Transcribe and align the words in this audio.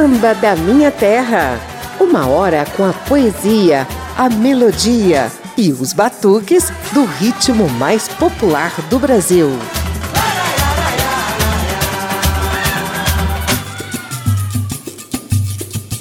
Samba 0.00 0.34
da 0.34 0.56
Minha 0.56 0.90
Terra. 0.90 1.60
Uma 2.00 2.26
hora 2.26 2.64
com 2.74 2.86
a 2.86 2.92
poesia, 2.94 3.86
a 4.16 4.30
melodia 4.30 5.30
e 5.58 5.72
os 5.72 5.92
batuques 5.92 6.72
do 6.94 7.04
ritmo 7.04 7.68
mais 7.68 8.08
popular 8.08 8.72
do 8.88 8.98
Brasil. 8.98 9.50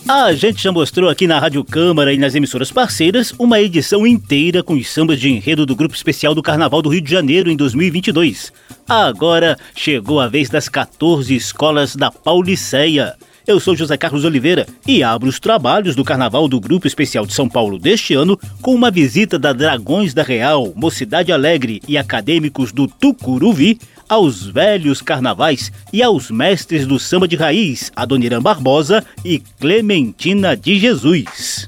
A 0.08 0.32
gente 0.32 0.64
já 0.64 0.72
mostrou 0.72 1.10
aqui 1.10 1.28
na 1.28 1.38
Rádio 1.38 1.62
Câmara 1.66 2.14
e 2.14 2.18
nas 2.18 2.36
emissoras 2.36 2.72
parceiras 2.72 3.34
uma 3.38 3.60
edição 3.60 4.08
inteira 4.08 4.64
com 4.64 4.76
os 4.76 4.90
sambas 4.90 5.20
de 5.20 5.30
enredo 5.30 5.66
do 5.66 5.76
Grupo 5.76 5.94
Especial 5.94 6.34
do 6.34 6.42
Carnaval 6.42 6.82
do 6.82 6.88
Rio 6.88 7.02
de 7.02 7.12
Janeiro 7.12 7.52
em 7.52 7.58
2022. 7.58 8.54
Agora 8.88 9.58
chegou 9.76 10.22
a 10.22 10.30
vez 10.30 10.50
das 10.50 10.70
14 10.70 11.36
escolas 11.36 11.98
da 11.98 12.10
Pauliceia. 12.10 13.18
Eu 13.50 13.60
sou 13.60 13.76
José 13.76 13.98
Carlos 13.98 14.26
Oliveira 14.26 14.68
e 14.88 15.02
abro 15.02 15.28
os 15.28 15.40
trabalhos 15.40 15.96
do 15.96 16.04
Carnaval 16.04 16.48
do 16.48 16.60
Grupo 16.60 16.86
Especial 16.86 17.26
de 17.26 17.34
São 17.34 17.50
Paulo 17.50 17.80
deste 17.80 18.14
ano 18.14 18.40
com 18.62 18.76
uma 18.76 18.92
visita 18.92 19.40
da 19.40 19.52
Dragões 19.52 20.14
da 20.14 20.22
Real, 20.22 20.72
Mocidade 20.76 21.32
Alegre 21.32 21.82
e 21.88 21.98
acadêmicos 21.98 22.72
do 22.72 22.88
Tucuruvi 22.88 23.80
aos 24.08 24.46
velhos 24.46 25.02
carnavais 25.02 25.72
e 25.92 26.04
aos 26.04 26.30
mestres 26.30 26.86
do 26.86 27.00
samba 27.00 27.28
de 27.28 27.36
raiz, 27.36 27.92
Adoniran 27.96 28.40
Barbosa 28.40 29.04
e 29.26 29.40
Clementina 29.60 30.56
de 30.56 30.78
Jesus. 30.78 31.68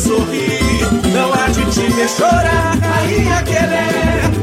sorrir, 0.00 0.80
não 1.12 1.32
há 1.32 1.48
de 1.48 1.64
te 1.72 1.92
ver 1.92 2.08
chorar. 2.08 2.78
Rainha 2.80 3.42
Quelé, 3.42 3.88
vem 4.30 4.30
ser 4.30 4.39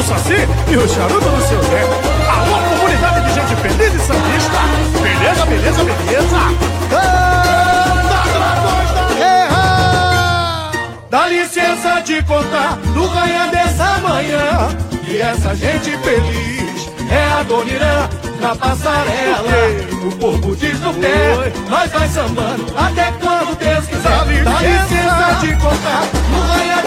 do 0.00 0.06
Saci 0.06 0.48
e 0.68 0.76
o 0.76 0.88
charuto 0.88 1.28
do 1.28 1.42
seu 1.46 1.62
Zé. 1.62 1.82
Alô, 2.28 2.58
comunidade 2.70 3.26
de 3.26 3.34
gente 3.34 3.54
feliz 3.56 3.94
e 3.94 3.98
sambista! 3.98 4.60
Beleza, 5.02 5.46
beleza, 5.46 5.84
beleza! 5.84 6.40
Dá 11.10 11.26
licença 11.26 12.00
de 12.00 12.22
contar 12.22 12.78
no 12.94 13.08
ganha 13.08 13.48
dessa 13.48 13.98
manhã 13.98 14.68
E 15.08 15.20
essa 15.20 15.54
gente 15.56 15.96
feliz 15.98 16.88
é 17.10 17.32
a 17.32 17.42
Dona 17.42 17.70
Irã 17.70 18.08
na 18.40 18.54
passarela 18.54 19.42
O 20.06 20.12
povo 20.16 20.54
diz 20.54 20.80
no 20.80 20.94
pé, 20.94 21.52
nós 21.68 21.90
vai 21.90 22.08
sambando 22.08 22.66
Até 22.76 23.12
quando 23.20 23.58
Deus 23.58 23.86
quiser 23.86 24.44
Dá 24.44 24.60
licença 24.60 25.38
de 25.40 25.56
contar 25.56 26.06
no 26.30 26.42
ganha 26.54 26.79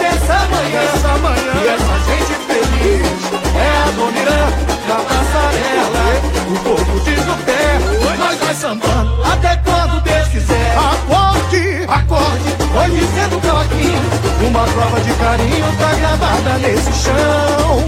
manhã. 0.50 0.80
Essa 0.94 1.12
manhã. 1.18 1.52
E 1.62 1.68
essa 1.68 1.96
gente 2.08 2.34
feliz 2.46 3.06
é 3.54 3.68
a 3.82 3.90
Dona 3.96 4.18
Irã 4.20 4.42
da 4.88 4.96
passarela. 4.96 6.04
O 6.50 6.58
povo 6.60 7.00
diz 7.00 7.20
o 7.20 7.36
pé, 7.44 8.16
nós 8.18 8.38
vai 8.38 8.54
sambando 8.54 9.22
até 9.24 9.56
quando 9.56 10.02
Deus 10.02 10.28
quiser. 10.28 10.76
Acorde, 10.76 11.84
acorde, 11.88 12.48
vai 12.74 12.90
dizendo 12.90 13.40
cloquinho. 13.40 14.02
Uma 14.46 14.64
prova 14.64 15.00
de 15.00 15.12
carinho 15.14 15.66
tá 15.78 15.94
gravada 15.94 16.58
nesse 16.58 16.92
chão. 16.92 17.84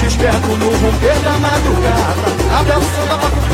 Desperto 0.00 0.48
no 0.48 0.70
romper 0.70 1.18
da 1.20 1.32
madrugada, 1.38 2.58
abre 2.58 2.72
a 2.72 2.74
samba 2.74 3.18
pra 3.18 3.30
cantar. 3.30 3.52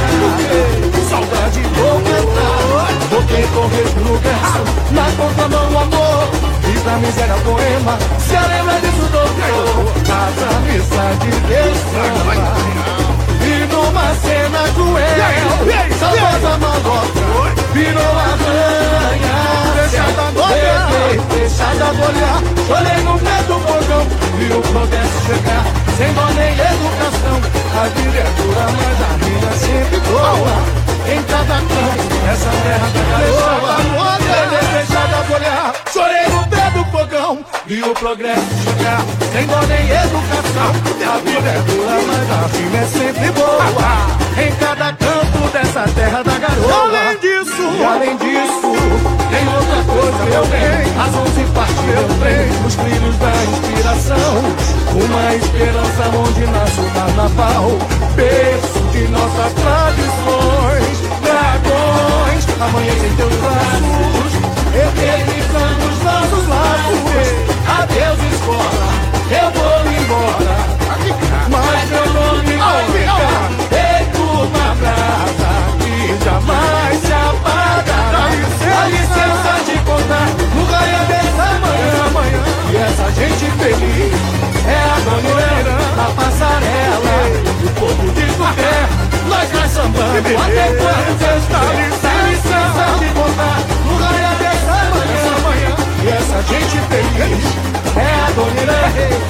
Saudade 1.08 1.60
vou 1.62 2.00
cantar, 2.02 2.88
vou 3.10 3.22
ter 3.24 3.46
com 3.48 3.66
resgrugas 3.68 4.68
na 4.92 5.04
conta 5.16 5.48
da 6.98 7.06
miséria 7.06 7.34
poema. 7.44 7.96
Se 8.18 8.34
a 8.34 8.46
lembra 8.46 8.80
disso 8.80 9.06
doutor 9.12 9.86
As 10.02 10.56
amizades 10.56 11.38
Deus. 11.46 11.78
Samba 11.92 12.34
e 13.40 13.66
numa 13.72 14.14
cena 14.16 14.62
cruel. 14.74 15.94
Saudosa 16.00 16.58
malota 16.58 17.20
Virou 17.72 18.18
aranha 18.18 19.36
Deixada 19.76 20.32
do 20.32 20.42
olhar 20.42 20.88
Deixada 21.30 21.94
do 21.94 22.02
olhar 22.02 22.42
Chorei 22.66 23.02
no 23.04 23.18
pé 23.20 23.42
do 23.46 23.60
fogão. 23.60 24.04
E 24.40 24.52
o 24.52 24.60
progresso 24.60 25.26
chegar. 25.26 25.64
Sem 25.96 26.12
dó 26.14 26.26
nem 26.34 26.52
educação. 26.52 27.38
A 27.74 27.86
é 27.86 28.30
dura, 28.42 28.66
mas 28.76 28.98
a 29.02 29.12
vida 29.24 29.46
é 29.46 29.56
sempre 29.56 30.00
boa 30.00 30.77
em 31.10 31.22
cada 31.22 31.54
canto, 31.54 32.16
essa 32.30 32.50
terra 32.62 32.88
da 32.92 33.02
garoa 33.10 34.18
Deixada 34.72 35.22
do 35.22 35.34
olhar, 35.34 35.72
chorei 35.92 36.28
no 36.28 36.46
pé 36.48 36.70
do 36.70 36.84
fogão 36.86 37.44
E 37.66 37.82
o 37.82 37.94
progresso 37.94 38.42
chegar, 38.62 39.02
sem 39.32 39.46
dó 39.46 39.60
nem 39.62 39.90
educação 39.90 40.70
A 41.10 41.18
vida 41.18 41.48
é 41.48 41.60
dura, 41.62 41.98
mas 42.06 42.30
a 42.30 42.56
rima 42.56 42.76
é 42.76 42.86
sempre 42.86 43.30
boa. 43.32 44.18
Em 44.38 44.52
cada 44.56 44.92
canto 44.92 45.52
dessa 45.52 45.82
terra 45.94 46.22
da 46.22 46.38
garoa. 46.38 46.82
Além 46.82 47.18
disso, 47.18 47.62
e 47.76 47.84
além 47.84 48.16
disso 48.18 48.72
Tem 49.30 49.48
outra 49.48 49.82
coisa, 49.92 50.24
meu 50.24 50.46
bem 50.46 51.00
As 51.00 51.14
onze 51.16 51.44
partes, 51.54 51.80
meu 51.82 52.08
bem 52.18 52.66
Os 52.66 52.74
brilhos 52.76 53.16
da 53.16 53.32
inspiração. 53.50 54.68
Uma 54.94 55.34
esperança 55.34 56.08
onde 56.16 56.46
nasce 56.46 56.80
o 56.80 56.90
carnaval. 56.90 57.78
Berço 58.14 58.77
nossas 59.08 59.52
tradições 59.54 60.98
Dragões, 61.22 62.46
amanhecem 62.60 63.16
teus 63.16 63.34
braços 63.34 64.28
Eternizando 64.78 65.86
os 65.86 66.02
nossos 66.04 66.46
laços. 66.46 66.98
Adeus 67.66 68.20
escola, 68.32 68.88
eu 69.30 69.50
vou 69.50 69.80
embora. 69.92 70.56
Mas 71.50 71.90
meu 71.90 72.06
nome 72.12 72.56
vai 72.56 72.84
ficar 72.84 73.50
feito 73.70 74.22
uma 74.22 74.74
brasa 74.76 75.50
que 75.80 76.24
jamais 76.24 77.00
se 77.00 77.12
apagará. 77.12 78.24
A 78.28 78.86
licença. 78.86 79.52
De 79.66 79.78
contar 79.80 80.28
no 80.54 80.64
raio 80.64 81.02
dessa 81.08 81.48
manhã. 82.12 82.42
E 82.70 82.76
essa 82.76 83.10
gente 83.12 83.50
feliz 83.58 84.47
é 84.68 84.78
a 84.78 85.00
bandeira 85.04 85.74
da 85.96 86.06
passarela. 86.14 87.16
O 87.64 87.68
povo 87.80 88.06
de 88.12 88.26
pé, 88.56 88.76
nós 89.28 89.48
vai 89.50 89.68
sambando 89.68 90.18
até 90.18 90.66
quando 90.78 91.10
você 91.18 91.30
está. 91.38 91.60
A 91.60 92.22
licença 92.28 92.84
de 92.98 93.08
contar 93.14 93.58
no 93.84 93.94
raio 93.96 94.32
dessa 94.38 94.76
manhã. 95.42 95.72
E 96.02 96.08
essa 96.08 96.38
gente 96.42 96.78
feliz 96.88 97.44
é 97.96 98.08
a 98.14 98.30
bandeira 98.36 98.78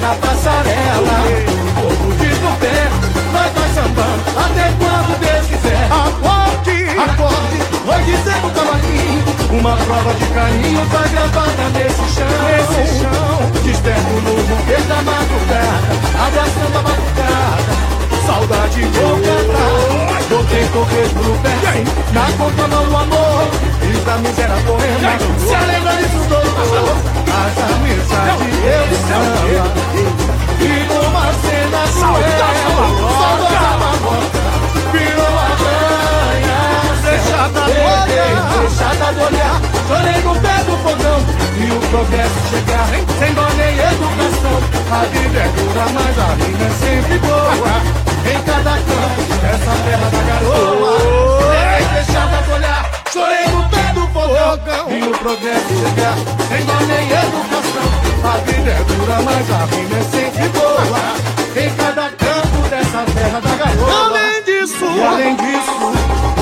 da 0.01 0.11
passarela 0.27 1.59
povo 1.81 2.11
de 2.15 2.29
pé, 2.59 2.89
nós 3.33 3.51
vai 3.53 3.69
sambando 3.73 4.23
até 4.37 4.65
quando 4.79 5.19
Deus 5.19 5.45
quiser. 5.47 5.85
Acorde, 5.85 6.77
acorde, 6.99 7.57
vai 7.85 8.03
dizer 8.03 8.37
no 8.41 8.49
cavaquinho, 8.51 9.23
uma 9.59 9.75
prova 9.77 10.13
de 10.13 10.25
carinho 10.27 10.85
tá 10.91 11.07
gravada 11.07 11.69
nesse 11.73 12.05
chão. 12.15 12.27
Nesse 12.49 12.99
chão, 12.99 13.28
progresso 41.89 42.39
chegar 42.49 42.87
Sem 43.19 43.33
dó 43.33 43.47
nem 43.57 43.77
educação. 43.77 44.57
A 44.91 45.05
vida 45.05 45.39
é 45.39 45.47
dura, 45.49 45.85
mas 45.93 46.19
a 46.19 46.33
rima 46.35 46.65
é 46.65 46.71
sempre 46.79 47.17
boa. 47.19 47.75
Em 48.29 48.41
cada 48.43 48.71
canto 48.71 49.21
Essa 49.43 49.73
terra 49.83 50.09
da 50.09 50.21
garoa. 50.29 50.93
Deixada 51.93 52.41
do 52.43 52.53
olhar 52.53 52.91
Chorei 53.11 53.47
no 53.47 53.69
pé 53.69 53.93
do 53.93 54.07
fogão. 54.07 54.85
E 54.89 55.03
o 55.03 55.17
progresso 55.17 55.69
chegar 55.69 56.15
Sem 56.47 56.65
dó 56.65 56.79
nem 56.87 57.05
educação. 57.09 57.89
A 58.21 58.37
vida 58.45 58.69
é 58.69 58.83
dura, 58.83 59.21
mas 59.21 59.51
a 59.51 59.65
rima 59.65 59.97
é 59.97 60.03
sempre 60.03 60.47
boa. 60.49 61.29
Em 61.55 61.69
cada 61.75 62.09
canto 62.11 62.69
dessa 62.69 63.03
terra 63.13 63.39
da 63.39 63.55
garoa. 63.55 64.05
Além 64.05 64.43
disso, 64.43 64.85
e 64.85 65.01
além 65.01 65.35
disso 65.35 65.93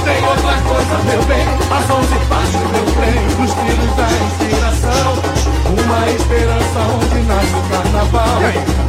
Tem 0.03 0.23
outra 0.25 0.57
coisa, 0.67 0.97
meu 1.05 1.23
bem. 1.23 1.47
As 1.71 1.89
onze 1.89 2.25
partes, 2.27 2.55
meu 2.55 2.85
bem. 3.00 3.27
Dos 3.38 3.53
filhos 3.53 3.87
inspiração 4.97 5.13
Uma 5.65 6.09
esperança 6.09 6.79
onde 6.95 7.19
nasce 7.27 7.53
o 7.53 7.61
carnaval. 7.69 8.39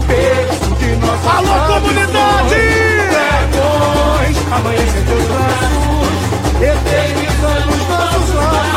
Berço 0.07 0.75
de 0.77 0.97
nossa 0.97 1.29
Alô, 1.31 1.81
comunidade! 1.81 2.57
Dragões, 3.11 4.37
amanhecer 4.53 5.05
teus 5.07 5.25
braços 5.25 6.19
Eternizando 6.61 7.71
os 7.71 7.89
nossos 7.89 8.35
laços 8.35 8.69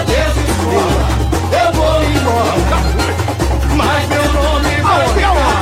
Adeus, 0.00 0.36
escola. 0.48 1.02
Eu 1.52 1.72
vou 1.72 1.98
embora. 2.04 2.54
Mas 3.76 4.08
meu 4.08 4.26
nome 4.32 4.82
vai 4.82 5.08
ficar 5.08 5.57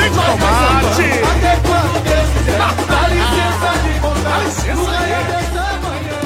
presidente 0.00 0.14
Tomate! 0.14 1.10
Até 1.30 1.52
quando 1.66 1.96
Deus 2.02 2.28
quiser. 2.32 2.58
Dá 2.58 3.00
licença 3.08 3.70
de 3.82 3.92
contar 4.00 4.40
dessa 4.40 5.66
manhã. 5.84 6.20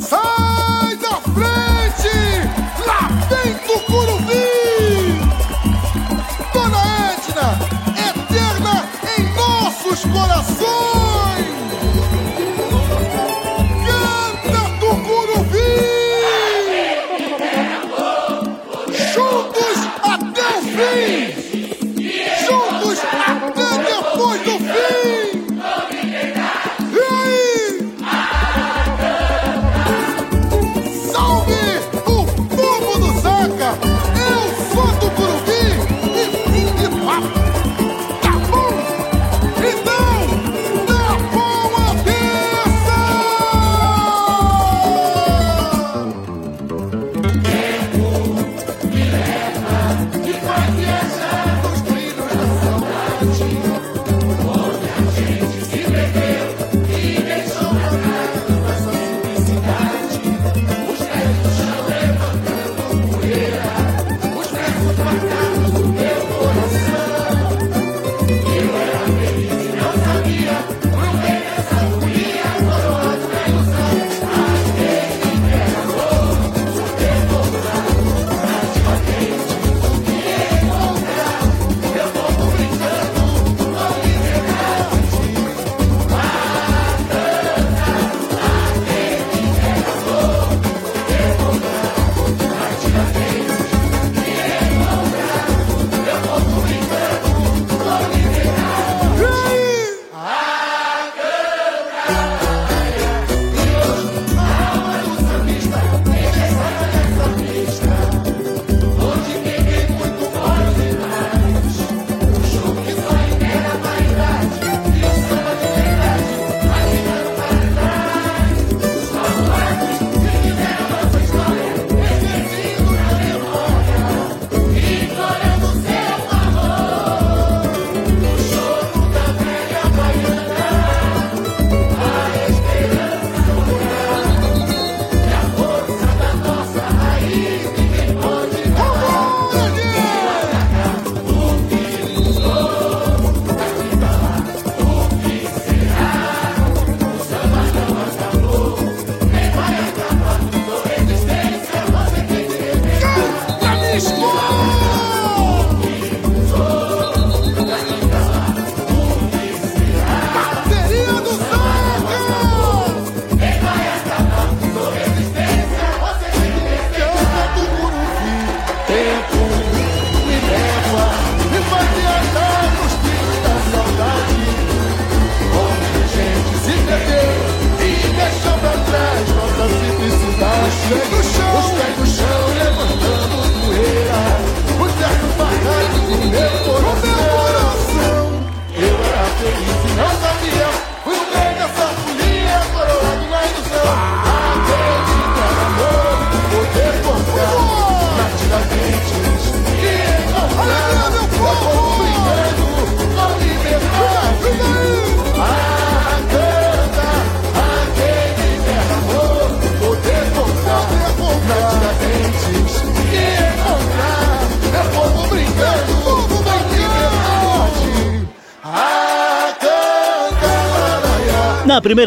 Sai 0.00 0.92
da 0.96 1.14
frente! 1.32 2.16
Lá 2.86 3.00
vem 3.28 3.52
Tucuruvi! 3.66 4.48
Dona 6.52 6.82
Edna, 7.12 7.48
eterna 8.08 8.74
em 9.16 9.20
nossos 9.34 10.00
corações! 10.12 10.97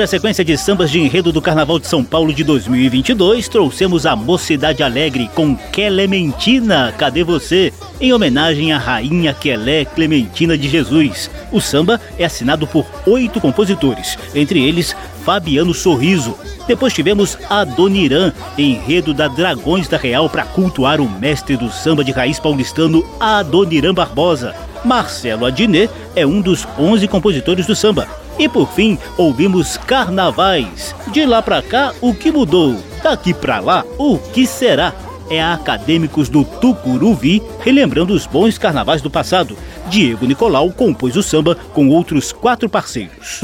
Primeira 0.01 0.07
sequência 0.07 0.43
de 0.43 0.57
sambas 0.57 0.89
de 0.89 0.99
enredo 0.99 1.31
do 1.31 1.39
Carnaval 1.39 1.77
de 1.77 1.85
São 1.85 2.03
Paulo 2.03 2.33
de 2.33 2.43
2022, 2.43 3.47
trouxemos 3.47 4.03
a 4.07 4.15
Mocidade 4.15 4.81
Alegre 4.81 5.29
com 5.35 5.55
Clementina, 5.55 6.91
Cadê 6.97 7.23
Você? 7.23 7.71
Em 7.99 8.11
homenagem 8.11 8.73
à 8.73 8.79
Rainha 8.79 9.31
Quelé 9.31 9.85
Clementina 9.85 10.57
de 10.57 10.67
Jesus. 10.67 11.29
O 11.51 11.61
samba 11.61 12.01
é 12.17 12.25
assinado 12.25 12.65
por 12.65 12.83
oito 13.05 13.39
compositores, 13.39 14.17
entre 14.33 14.63
eles 14.63 14.95
Fabiano 15.23 15.71
Sorriso. 15.71 16.35
Depois 16.67 16.93
tivemos 16.93 17.37
Adoniran, 17.47 18.33
enredo 18.57 19.13
da 19.13 19.27
Dragões 19.27 19.87
da 19.87 19.97
Real 19.97 20.27
para 20.27 20.45
cultuar 20.45 20.99
o 20.99 21.07
mestre 21.07 21.55
do 21.55 21.69
samba 21.69 22.03
de 22.03 22.11
raiz 22.11 22.39
paulistano 22.39 23.05
Adoniran 23.19 23.93
Barbosa. 23.93 24.55
Marcelo 24.83 25.45
Adnet 25.45 25.91
é 26.15 26.25
um 26.25 26.41
dos 26.41 26.67
11 26.79 27.07
compositores 27.07 27.67
do 27.67 27.75
samba. 27.75 28.20
E 28.41 28.49
por 28.49 28.67
fim, 28.69 28.97
ouvimos 29.17 29.77
Carnavais. 29.77 30.95
De 31.11 31.23
lá 31.27 31.43
para 31.43 31.61
cá, 31.61 31.93
o 32.01 32.11
que 32.11 32.31
mudou? 32.31 32.75
Daqui 33.03 33.35
para 33.35 33.59
lá, 33.59 33.85
o 33.99 34.17
que 34.17 34.47
será? 34.47 34.95
É 35.29 35.39
a 35.39 35.53
Acadêmicos 35.53 36.27
do 36.27 36.43
Tucuruvi 36.43 37.39
relembrando 37.59 38.15
os 38.15 38.25
bons 38.25 38.57
carnavais 38.57 38.99
do 38.99 39.11
passado. 39.11 39.55
Diego 39.89 40.25
Nicolau 40.25 40.71
compôs 40.71 41.15
o 41.15 41.21
samba 41.21 41.55
com 41.71 41.89
outros 41.89 42.31
quatro 42.31 42.67
parceiros. 42.67 43.41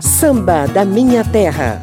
Samba 0.00 0.66
da 0.66 0.86
Minha 0.86 1.22
Terra. 1.22 1.82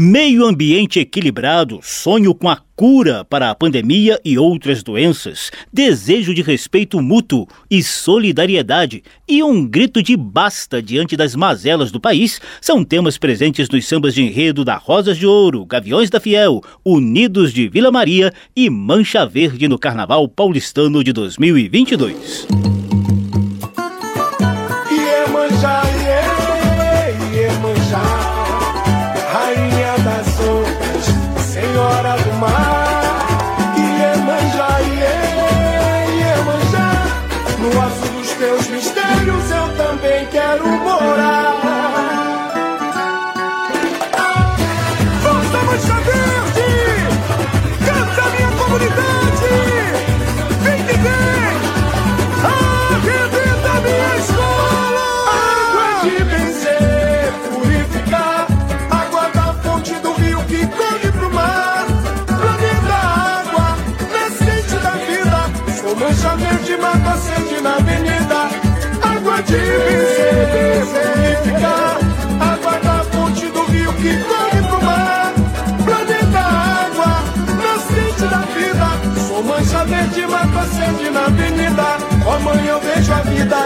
Meio 0.00 0.46
ambiente 0.46 1.00
equilibrado, 1.00 1.80
sonho 1.82 2.32
com 2.32 2.48
a 2.48 2.62
cura 2.76 3.24
para 3.24 3.50
a 3.50 3.54
pandemia 3.56 4.20
e 4.24 4.38
outras 4.38 4.80
doenças, 4.80 5.50
desejo 5.72 6.32
de 6.32 6.40
respeito 6.40 7.02
mútuo 7.02 7.48
e 7.68 7.82
solidariedade 7.82 9.02
e 9.26 9.42
um 9.42 9.66
grito 9.66 10.00
de 10.00 10.16
basta 10.16 10.80
diante 10.80 11.16
das 11.16 11.34
mazelas 11.34 11.90
do 11.90 11.98
país 11.98 12.40
são 12.60 12.84
temas 12.84 13.18
presentes 13.18 13.68
nos 13.68 13.88
sambas 13.88 14.14
de 14.14 14.22
enredo 14.22 14.64
da 14.64 14.76
Rosas 14.76 15.18
de 15.18 15.26
Ouro, 15.26 15.66
Gaviões 15.66 16.08
da 16.10 16.20
Fiel, 16.20 16.62
Unidos 16.84 17.52
de 17.52 17.68
Vila 17.68 17.90
Maria 17.90 18.32
e 18.54 18.70
Mancha 18.70 19.26
Verde 19.26 19.66
no 19.66 19.80
Carnaval 19.80 20.28
Paulistano 20.28 21.02
de 21.02 21.12
2022. 21.12 22.77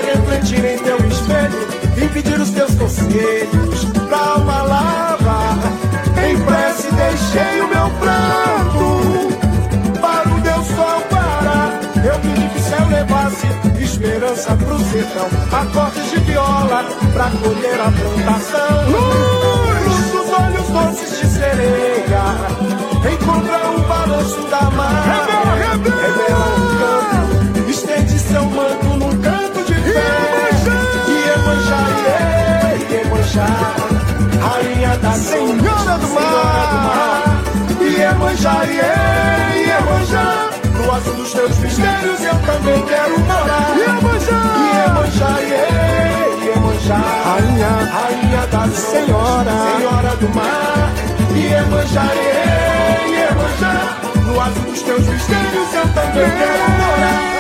Refletir 0.03 0.65
em 0.65 0.79
teu 0.79 0.97
espelho, 1.07 1.69
vim 1.95 2.09
pedir 2.09 2.41
os 2.41 2.51
teus 2.51 2.75
conselhos 2.75 3.85
pra 4.09 4.19
alma 4.19 4.63
lava. 4.63 5.59
Em 6.25 6.37
prece 6.45 6.91
deixei 6.93 7.61
o 7.61 7.69
meu 7.69 7.89
pranto 7.99 9.29
para 10.01 10.29
o 10.29 10.41
Deus 10.41 10.67
sol 10.67 11.01
parar. 11.11 11.79
Eu 12.05 12.19
pedi 12.21 12.49
que 12.49 12.59
o 12.59 12.63
céu 12.63 12.87
levasse 12.89 13.47
esperança 13.83 14.57
pro 14.57 14.79
sertão, 14.79 15.29
acordes 15.53 16.11
de 16.11 16.17
viola 16.21 16.85
pra 17.13 17.31
colher 17.31 17.81
a 17.81 17.93
plantação. 17.93 18.91
Luz 18.91 20.11
dos 20.11 20.33
olhos 20.39 20.69
doces 20.69 21.21
de 21.21 21.27
sereia, 21.27 22.23
encontra 23.11 23.71
o 23.71 23.81
balanço 23.81 24.43
da 24.49 24.71
mar. 24.71 25.05
Revela, 25.05 25.53
um 26.47 26.69
canto, 26.79 27.71
estende 27.71 28.19
seu 28.19 28.45
manto 28.45 28.87
num 28.87 29.21
canto 29.21 29.53
Iemanjá, 33.33 33.47
rainha 34.41 34.97
da 34.99 35.13
senhora 35.13 35.99
do 35.99 36.09
mar. 36.09 37.43
Iemanjá, 37.81 38.65
Iemanjá, 39.55 40.51
no 40.75 40.93
azul 40.93 41.15
dos 41.15 41.33
teus 41.33 41.57
mistérios 41.59 42.21
eu 42.21 42.35
também 42.41 42.83
quero 42.87 43.19
morar. 43.21 43.75
Iemanjá, 43.79 44.41
Iemanjá, 44.75 45.33
Iemanjá, 46.45 47.01
rainha, 47.25 47.73
rainha 47.93 48.47
da 48.49 48.69
senhora, 48.69 49.53
senhora 49.77 50.17
do 50.17 50.29
mar. 50.35 50.92
Iemanjá, 51.35 52.07
Iemanjá, 53.09 53.75
no 54.27 54.41
azul 54.41 54.65
dos 54.65 54.83
teus 54.83 55.07
mistérios 55.07 55.75
eu 55.75 55.89
também 55.89 56.31
quero 56.31 56.71
morar. 56.71 57.33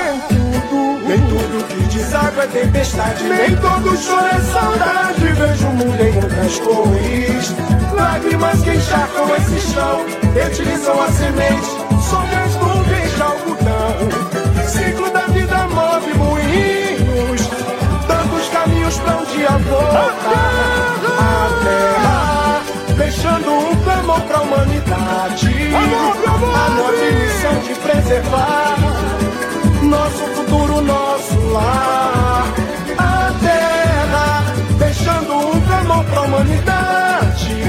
Nem 1.06 1.20
tudo 1.26 1.64
que 1.68 1.82
deságua 1.94 2.44
é 2.44 2.46
tempestade, 2.46 3.24
nem 3.24 3.56
todo 3.56 3.96
choro 3.96 4.26
é 4.26 4.40
saudade. 4.52 5.26
Vejo 5.32 5.66
o 5.66 5.70
mundo 5.72 6.00
em 6.00 6.12
muitas 6.12 6.58
cores, 6.60 7.54
lágrimas 7.92 8.60
que 8.62 8.70
encharcam 8.70 9.36
esse 9.36 9.60
chão, 9.72 10.04
fertilizam 10.32 11.02
a 11.02 11.08
semente, 11.12 11.68
sobre 12.08 12.36
as 12.36 12.54
nuvens 12.54 13.14
de 13.14 13.22
algodão. 13.22 14.08
Ciclo 14.68 15.10
da 15.10 15.26
vida 15.26 15.68
move 15.68 16.14
moinhos, 16.14 17.42
tantos 18.06 18.48
caminhos 18.48 18.98
pra 18.98 19.16
um 19.16 19.24
dia 19.26 19.50
voltar. 19.50 20.16
A 21.18 21.48
terra, 21.64 22.01
deixando 23.22 23.52
um 23.52 23.76
clamor 23.84 24.20
pra 24.22 24.40
humanidade, 24.40 25.46
a 25.74 26.70
nossa 26.70 27.02
missão 27.12 27.54
de 27.60 27.74
preservar 27.76 28.76
nosso 29.84 30.24
futuro, 30.34 30.80
nosso 30.80 31.38
lar. 31.52 32.52
A 32.98 33.32
terra, 33.40 34.44
deixando 34.76 35.34
um 35.34 35.60
clamor 35.60 36.04
pra 36.04 36.22
humanidade. 36.22 37.62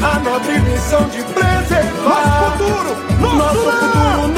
A 0.00 0.18
nobre 0.20 0.58
missão 0.60 1.06
de 1.08 1.22
preservar 1.22 2.56
nosso 2.58 2.64
futuro, 2.64 2.96
nosso, 3.20 3.38
nosso 3.38 3.70
futuro, 3.70 4.37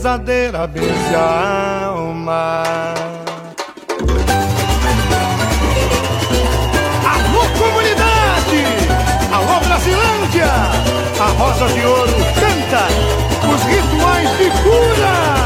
rezadeira 0.00 0.66
benze 0.66 1.14
a 1.14 1.84
alma. 1.88 2.64
Alô, 7.04 7.42
comunidade! 7.58 8.64
Alô, 9.30 9.60
Brasilândia! 9.60 10.52
A 11.20 11.26
Rosa 11.38 11.68
de 11.74 11.84
Ouro 11.84 12.12
canta 12.40 12.86
os 13.46 13.62
rituais 13.64 14.30
de 14.38 14.50
cura! 14.62 15.39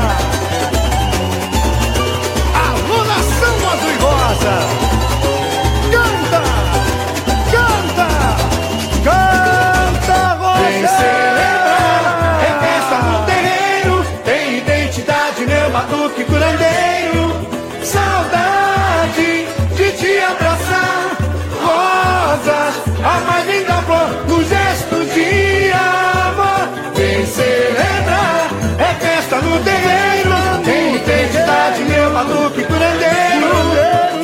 Batuque 15.84 16.24
curandeiro. 16.24 17.24
Saudade 17.82 19.46
de 19.76 19.90
te 19.92 20.18
abraçar, 20.18 21.16
rosas, 21.62 22.74
a 23.04 23.20
mais 23.26 23.46
linda 23.46 23.74
flor, 23.82 24.08
no 24.28 24.42
gesto 24.44 25.04
de 25.14 25.72
amor. 25.72 26.68
Vem 26.94 27.26
celebrar, 27.26 28.48
é 28.78 28.94
festa 29.04 29.36
no 29.36 29.58
terreiro, 29.62 30.64
tem 30.64 30.96
identidade, 30.96 31.82
meu 31.82 32.10
batuque 32.10 32.64
curandeiro. 32.64 33.54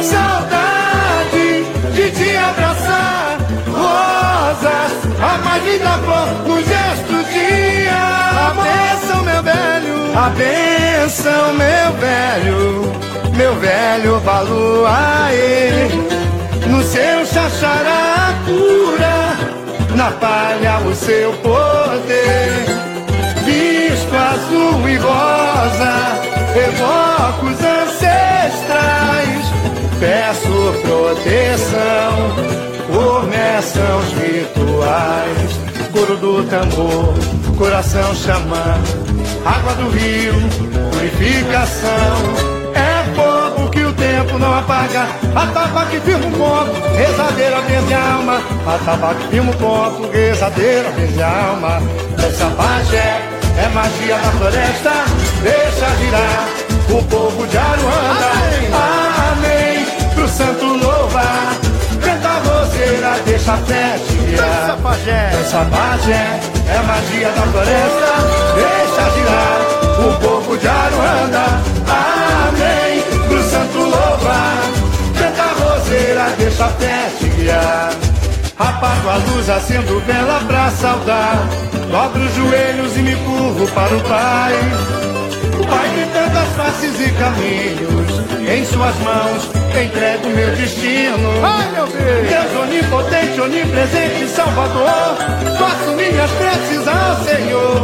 Saudade 0.03 1.65
de 1.95 2.11
te 2.11 2.37
abraçar, 2.37 3.39
rosas, 3.69 4.93
a 5.21 5.39
mais 5.45 5.65
linda 5.65 5.99
flor, 6.05 6.29
no 6.47 6.57
gesto 6.63 7.25
de 7.33 7.89
amor. 7.89 8.21
A 8.41 8.55
bênção, 8.63 9.23
meu 9.23 9.43
velho, 9.43 10.19
a 10.19 10.29
bênção, 11.11 11.53
meu 11.55 11.93
velho, 11.99 12.93
meu 13.37 13.55
velho 13.57 14.21
baluaê. 14.21 15.89
No 16.69 16.83
seu 16.85 17.27
xaxará 17.27 18.33
cura, 18.45 19.37
na 19.97 20.13
palha 20.13 20.79
o 20.87 20.95
seu 20.95 21.33
poder. 21.33 22.65
Visto 23.45 24.15
azul 24.15 24.89
e 24.89 24.97
rosa, 24.99 25.95
evoco 26.69 27.47
os 27.47 27.61
ancestrais. 27.61 29.51
Peço 29.99 30.75
proteção, 30.83 32.13
começam 32.87 33.99
os 33.99 34.13
rituais. 34.13 35.51
Coro 35.93 36.17
do 36.19 36.45
tambor, 36.45 37.15
coração 37.59 38.15
xamã, 38.15 38.81
água 39.45 39.75
do 39.75 39.91
rio, 39.91 40.35
purificação. 40.93 41.91
É 42.75 43.15
fogo 43.15 43.71
que 43.71 43.83
o 43.83 43.93
tempo 43.93 44.39
não 44.39 44.59
apaga, 44.59 45.07
a 45.35 45.87
que 45.87 46.01
firma 46.01 46.27
o 46.27 46.31
ponto, 46.33 46.73
rezadeira 46.97 47.61
verde 47.63 47.95
alma. 47.95 48.41
A 48.67 49.15
que 49.15 49.29
firma 49.29 49.51
o 49.51 49.57
ponto, 49.57 50.11
rezadeira 50.13 50.91
verde 50.91 51.23
alma. 51.23 51.83
Essa 52.19 52.47
pajé 52.51 53.21
é 53.57 53.69
magia 53.69 54.17
da 54.17 54.31
floresta, 54.33 54.93
deixa 55.43 55.97
girar 55.97 56.49
o 56.91 57.03
povo 57.05 57.47
de 57.47 57.59
Aruanda. 57.59 58.31
Amém, 59.33 59.87
pro 60.15 60.29
santo 60.29 60.65
louvar, 60.65 61.57
canta 62.03 62.29
a 62.29 62.39
roseira, 62.39 63.21
deixa 63.25 63.53
a 63.53 63.57
fé 63.59 63.99
te. 63.99 64.80
Dança, 64.91 65.05
pajé. 65.05 65.31
Essa 65.41 65.65
pajé 65.67 66.41
é 66.69 66.83
magia 66.83 67.31
da 67.31 67.43
floresta, 67.43 68.13
deixa 68.57 69.11
girar 69.15 69.61
o 70.01 70.21
povo 70.21 70.59
de 70.59 70.69
Aruanda. 70.69 71.45
Amém, 71.87 73.03
pro 73.29 73.43
santo 73.45 73.79
louvar, 73.79 74.63
canta 75.17 75.43
a 75.43 75.75
roseira, 75.75 76.35
deixa 76.37 76.65
a 76.65 76.69
fé 76.69 77.11
te 77.19 77.29
guiar. 77.29 77.91
Apago 78.59 79.09
a 79.09 79.17
luz, 79.17 79.49
acendo 79.49 80.01
vela 80.01 80.41
pra 80.47 80.71
saudar. 80.71 81.39
Dobro 81.91 82.23
os 82.23 82.35
joelhos 82.35 82.97
e 82.97 83.01
me 83.01 83.17
curvo 83.17 83.67
para 83.69 83.97
o 83.97 84.01
Pai. 84.01 85.10
O 85.61 85.67
Pai 85.67 85.89
de 85.91 86.07
tantas 86.13 86.49
faces 86.57 87.01
e 87.01 87.11
caminhos, 87.13 88.51
em 88.51 88.65
suas 88.65 88.97
mãos 89.01 89.61
entrego 89.79 90.29
meu 90.29 90.51
destino. 90.57 91.31
Ai, 91.43 91.71
meu 91.73 91.87
Deus! 91.87 92.29
Deus 92.29 92.63
onipotente, 92.63 93.41
onipresente, 93.41 94.29
Salvador, 94.29 95.17
faço 95.59 95.93
minhas 95.97 96.31
preces 96.33 96.89
ao 96.89 97.17
Senhor. 97.25 97.83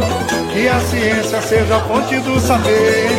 Que 0.51 0.67
a 0.67 0.79
ciência 0.79 1.41
seja 1.41 1.75
a 1.75 1.79
fonte 1.81 2.17
do 2.19 2.39
saber, 2.39 3.09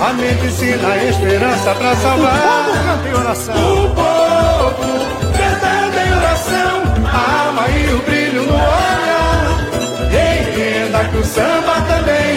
a 0.00 0.46
ensina 0.46 0.88
a 0.88 1.04
esperança 1.04 1.74
pra 1.74 1.96
salvar. 1.96 2.64
Como 2.66 2.84
canta 2.84 3.08
em 3.08 3.14
oração? 3.14 3.84
O 3.84 3.88
povo 3.90 5.06
cantando 5.36 5.98
em 5.98 6.12
oração, 6.16 6.82
a 7.12 7.46
alma 7.46 7.68
e 7.68 7.92
o 7.92 7.98
brilho 8.02 8.42
no 8.42 8.54
olhar. 8.54 9.66
Entenda 10.12 11.04
que 11.10 11.16
o 11.16 11.24
samba 11.24 11.80
também 11.88 12.35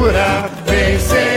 tom 0.00 0.50
de 0.66 1.29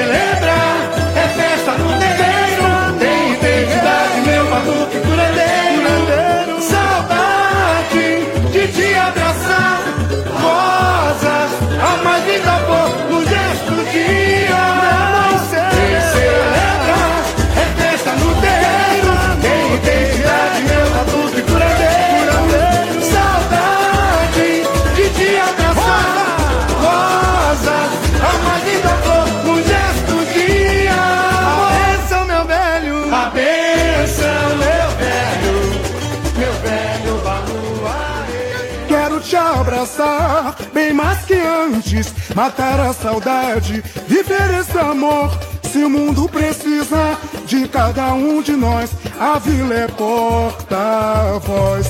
Matar 42.36 42.80
a 42.80 42.93
saudade, 42.93 43.84
viver 44.08 44.60
esse 44.60 44.80
amor. 44.80 45.30
Se 45.72 45.84
o 45.84 45.89
mundo 45.89 46.28
precisa 46.28 47.15
de 47.46 47.67
cada 47.67 48.13
um 48.13 48.41
de 48.41 48.54
nós, 48.54 48.89
a 49.19 49.38
vila 49.38 49.74
é 49.74 49.88
porta-voz. 49.88 51.88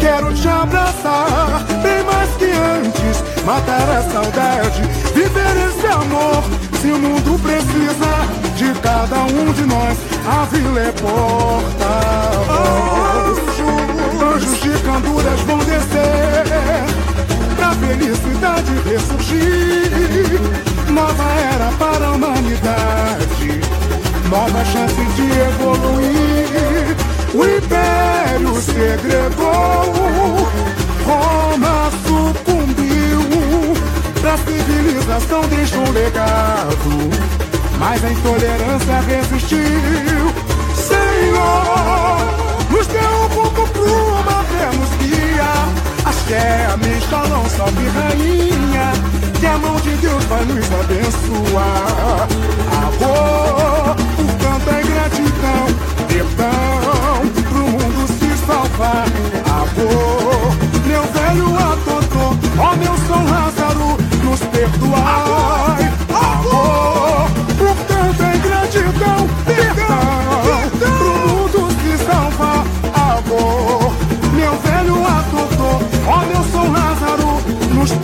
Quero 0.00 0.32
te 0.34 0.48
abraçar, 0.48 1.62
bem 1.82 2.02
mais 2.04 2.30
que 2.36 2.44
antes. 2.44 3.22
Matar 3.44 3.90
a 3.90 4.02
saudade, 4.10 4.82
viver 5.14 5.56
esse 5.68 5.86
amor. 5.86 6.42
Se 6.80 6.88
o 6.88 6.98
mundo 6.98 7.38
precisa 7.42 8.26
de 8.56 8.72
cada 8.80 9.24
um 9.24 9.52
de 9.52 9.62
nós, 9.62 9.98
a 10.26 10.46
vila 10.46 10.80
é 10.80 10.90
porta-voz. 10.92 12.72
Anjos 14.22 14.60
de 14.60 14.70
canduras 14.84 15.40
vão 15.40 15.58
descer 15.58 16.51
felicidade 17.82 18.72
ressurgir. 18.88 20.40
Nova 20.90 21.24
era 21.54 21.72
para 21.78 22.06
a 22.06 22.12
humanidade, 22.12 23.60
nova 24.30 24.64
chance 24.64 25.04
de 25.16 25.30
evoluir. 25.48 26.96
O 27.34 27.44
império 27.44 28.54
segregou, 28.60 30.48
Roma 31.04 31.90
sucumbiu. 32.06 33.22
Pra 34.20 34.36
civilização 34.38 35.42
deixou 35.48 35.80
um 35.80 35.92
legado, 35.92 37.10
mas 37.78 38.04
a 38.04 38.10
intolerância 38.10 39.00
resistiu. 39.00 40.32
Senhor, 40.76 42.18
nos 42.70 42.86
deu 42.86 43.21
salve 47.62 47.88
rainha. 47.88 48.92
Que 49.38 49.46
a 49.46 49.58
mão 49.58 49.76
de 49.76 49.90
Deus 49.96 50.24
vai 50.24 50.44
nos 50.44 50.66
abençoar. 50.72 52.28
Amor, 52.84 53.96
o 54.18 54.26
canto 54.42 54.70
é 54.70 54.82
gratidão, 54.82 55.66
perdão, 56.08 57.42
pro 57.48 57.62
mundo 57.68 58.06
se 58.18 58.46
salvar. 58.46 59.06
Amor, 59.60 60.56
meu 60.86 61.02
velho 61.12 61.48
atotô, 61.56 62.36
ó 62.58 62.76
meu 62.76 62.96
São 63.06 63.24
Lázaro, 63.24 63.96
nos 64.24 64.40
perdoar. 64.40 65.71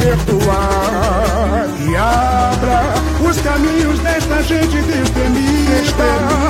perdoar 0.09 1.69
e 1.81 1.97
abra 1.97 2.95
os 3.29 3.41
caminhos 3.41 3.99
desta 4.01 4.43
gente 4.43 4.81
destemida. 4.81 5.83
destemida. 5.83 6.49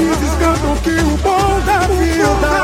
Eles 0.00 0.34
cantam 0.40 0.76
que 0.82 0.90
o 0.90 1.16
bom 1.18 1.60
da 1.64 1.78
vida 1.86 2.54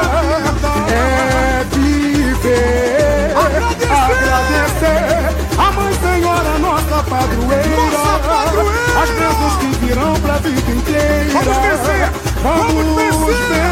é 0.91 1.65
viver, 1.71 3.37
agradecer. 3.37 3.93
agradecer 3.93 5.31
a 5.59 5.71
Mãe 5.73 5.93
Senhora, 5.95 6.59
nossa 6.59 7.03
padroeira, 7.05 7.69
nossa 7.69 8.19
padroeira. 8.19 9.01
as 9.03 9.11
bênçãos 9.11 9.57
que 9.61 9.67
virão 9.85 10.15
pra 10.21 10.39
vida 10.39 10.71
inteira. 10.73 11.31
Vamos 11.33 11.57
vencer, 11.57 12.11
vamos, 12.43 12.85
vamos 12.85 13.27
vencer. 13.27 13.63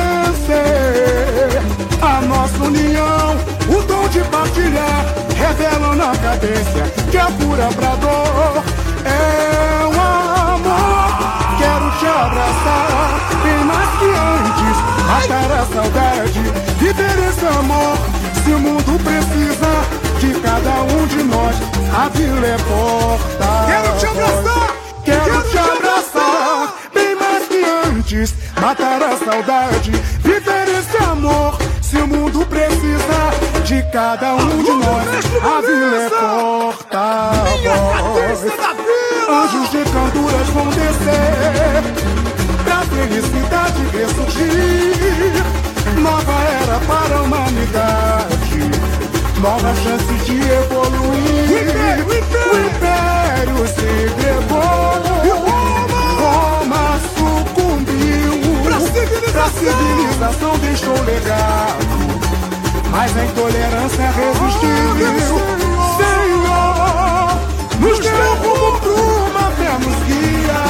vencer 0.46 1.62
a 2.00 2.20
nossa 2.22 2.62
união, 2.62 3.36
o 3.68 3.82
dom 3.82 4.08
de 4.08 4.20
partilhar 4.20 5.29
revela 5.40 5.96
na 5.96 6.12
cadência 6.16 6.84
que 7.10 7.16
é 7.16 7.24
pura 7.24 7.68
pra 7.68 7.94
dor. 7.96 8.62
É 9.04 9.86
um 9.86 10.00
amor, 10.54 11.08
quero 11.58 11.90
te 11.98 12.06
abraçar, 12.06 13.20
bem 13.42 13.64
mais 13.64 13.90
que 13.98 14.10
antes, 14.36 14.76
matar 15.08 15.50
a 15.52 15.66
saudade, 15.74 16.40
viver 16.78 17.18
esse 17.28 17.46
amor. 17.46 17.96
Se 18.44 18.50
o 18.52 18.58
mundo 18.58 19.00
precisa 19.02 19.72
de 20.20 20.40
cada 20.40 20.82
um 20.82 21.06
de 21.06 21.22
nós, 21.24 21.56
a 21.96 22.08
vila 22.08 22.46
é 22.46 22.56
porta. 22.58 23.48
Quero 23.66 23.98
te 23.98 24.06
abraçar! 24.06 24.74
Quero, 25.02 25.24
Quero 25.24 25.42
te 25.50 25.58
abraçar, 25.58 26.74
bem 26.94 27.14
mais 27.16 27.48
que 27.48 27.64
antes, 27.88 28.34
matar 28.60 29.02
a 29.02 29.16
saudade, 29.16 29.90
viver 30.22 30.68
esse 30.78 31.02
amor. 31.02 31.56
Se 31.80 31.96
o 31.96 32.06
mundo 32.06 32.40
precisa 32.40 32.49
de 33.70 33.82
cada 33.84 34.34
um 34.34 34.62
de 34.64 34.72
nós, 34.72 35.06
a 35.44 35.60
vila 35.60 35.96
é 35.96 36.10
porta. 36.10 37.30
Anjos 39.30 39.70
de 39.70 39.84
canturas 39.84 40.48
vão 40.48 40.66
descer, 40.70 41.84
pra 42.64 42.80
felicidade 42.82 43.82
ressurgir. 43.92 45.44
Nova 46.00 46.32
era 46.62 46.80
para 46.80 47.16
a 47.16 47.22
humanidade 47.22 48.70
Nova 49.40 49.72
chance 49.76 50.14
de 50.24 50.40
evoluir. 50.40 52.00
O 52.06 52.12
império, 52.12 53.54
o 53.54 53.54
império, 53.54 53.54
o 53.54 53.60
império 53.60 53.68
se. 53.68 53.90
Roma 56.18 56.84
sucumbiu. 57.16 58.32
Pra 58.64 58.80
civilização. 58.80 59.32
pra 59.32 59.46
civilização 59.50 60.58
deixou 60.58 61.02
legado. 61.04 61.59
Mas 63.00 63.16
a 63.16 63.24
intolerância 63.24 64.10
resistiu. 64.10 64.68
Oh, 65.32 65.96
Senhor, 65.96 67.32
nos 67.80 67.98
deu 67.98 68.36
como 68.42 68.78
pluma, 68.78 69.44
nos 69.78 69.98
guia. 70.04 70.60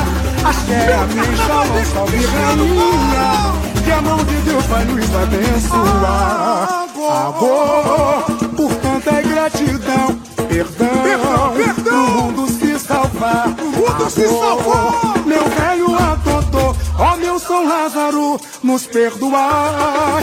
Axé, 0.44 0.94
amém, 0.94 1.36
shalom, 1.36 1.84
salve 1.92 2.24
rainha. 2.26 3.82
Que 3.84 3.90
a 3.90 4.00
mão 4.00 4.18
de 4.18 4.36
Deus 4.42 4.64
vai 4.66 4.84
nos 4.84 5.12
abençoar. 5.12 6.86
Agora 7.10 8.22
por 8.56 8.72
tanta 8.76 9.22
gratidão, 9.22 10.16
perdão, 10.48 11.02
perdão, 11.02 11.52
perdão. 11.56 12.04
O 12.04 12.22
mundo 12.22 12.46
se 12.46 12.78
salvar, 12.78 13.48
o 13.48 13.64
mundo 13.64 14.08
se 14.08 14.28
salvar. 14.28 15.18
Meu 15.26 15.48
velho 15.48 15.96
adotou, 15.96 16.76
ó 16.96 17.16
meu 17.16 17.40
São 17.40 17.66
Lázaro, 17.66 18.40
nos 18.62 18.86
perdoar. 18.86 20.22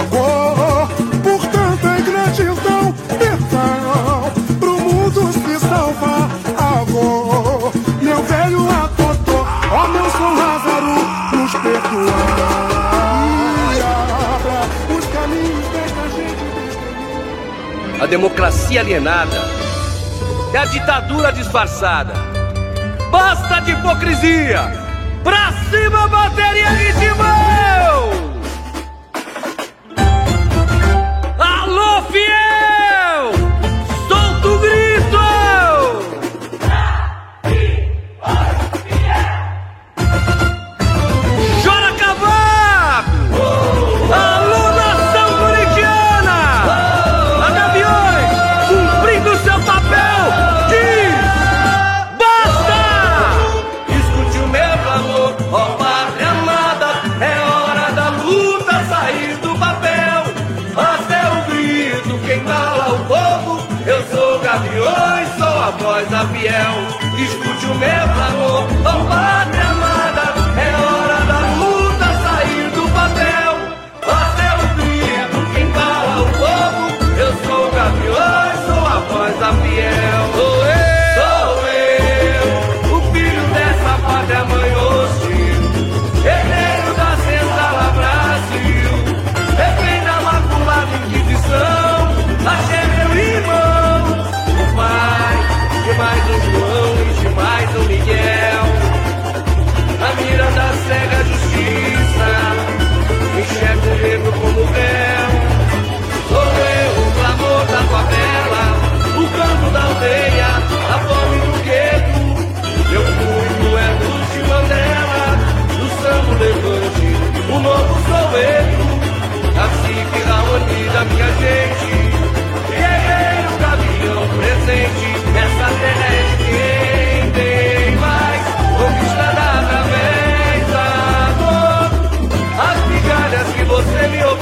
Agora, 0.00 1.01
meu 8.02 8.22
velho 8.24 8.68
ó 9.70 9.88
meu 9.88 10.10
São 10.10 10.34
Lázaro, 10.36 10.94
nos 11.36 11.52
perdoar. 11.54 12.52
a 18.00 18.06
democracia 18.06 18.80
alienada, 18.80 19.36
é 20.52 20.58
a 20.58 20.64
ditadura 20.64 21.32
disfarçada. 21.32 22.12
Basta 23.12 23.60
de 23.60 23.70
hipocrisia! 23.70 24.60
Pra 25.22 25.52
cima, 25.70 26.08
bateria 26.08 26.68
de! 26.70 27.51
Meu 67.82 68.08
clamor, 68.14 68.81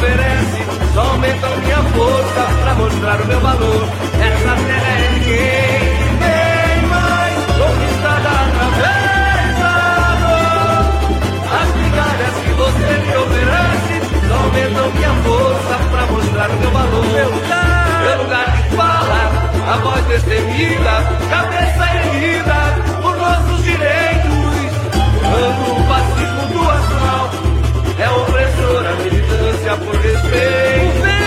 oferece 0.00 0.64
só 0.94 1.00
aumentam 1.02 1.56
minha 1.58 1.76
força 1.76 2.42
pra 2.62 2.74
mostrar 2.74 3.20
o 3.20 3.26
meu 3.26 3.40
valor. 3.40 3.88
Essa 4.14 4.56
terra 4.64 4.92
é 4.96 5.08
de 5.12 5.20
quem 5.20 6.86
mais 6.88 7.36
conquistada 7.60 8.28
através 8.40 9.58
da 9.60 10.16
dor. 10.22 10.80
As 11.60 11.68
migalhas 11.76 12.34
que 12.42 12.52
você 12.52 12.90
me 13.04 13.16
oferece 13.16 13.94
só 14.26 14.34
aumentam 14.36 14.90
minha 14.92 15.14
força 15.22 15.74
pra 15.90 16.06
mostrar 16.06 16.50
o 16.50 16.56
meu 16.56 16.70
valor. 16.70 17.04
Meu 17.04 17.30
lugar, 17.30 18.00
meu 18.02 18.22
lugar 18.22 18.46
de 18.56 18.76
fala 18.76 19.50
a 19.68 19.76
voz 19.76 20.04
destemida, 20.06 20.94
cabeça 21.28 21.84
erguida 21.94 22.58
por 23.02 23.16
nossos 23.16 23.62
direitos. 23.62 24.30
Quando 25.20 25.78
o 25.78 25.84
fascismo 25.86 26.46
do 26.54 26.70
astral 26.70 27.30
é 27.98 28.10
opressora, 28.10 29.19
militância 29.60 29.76
por 29.76 29.94
respeito. 29.96 31.19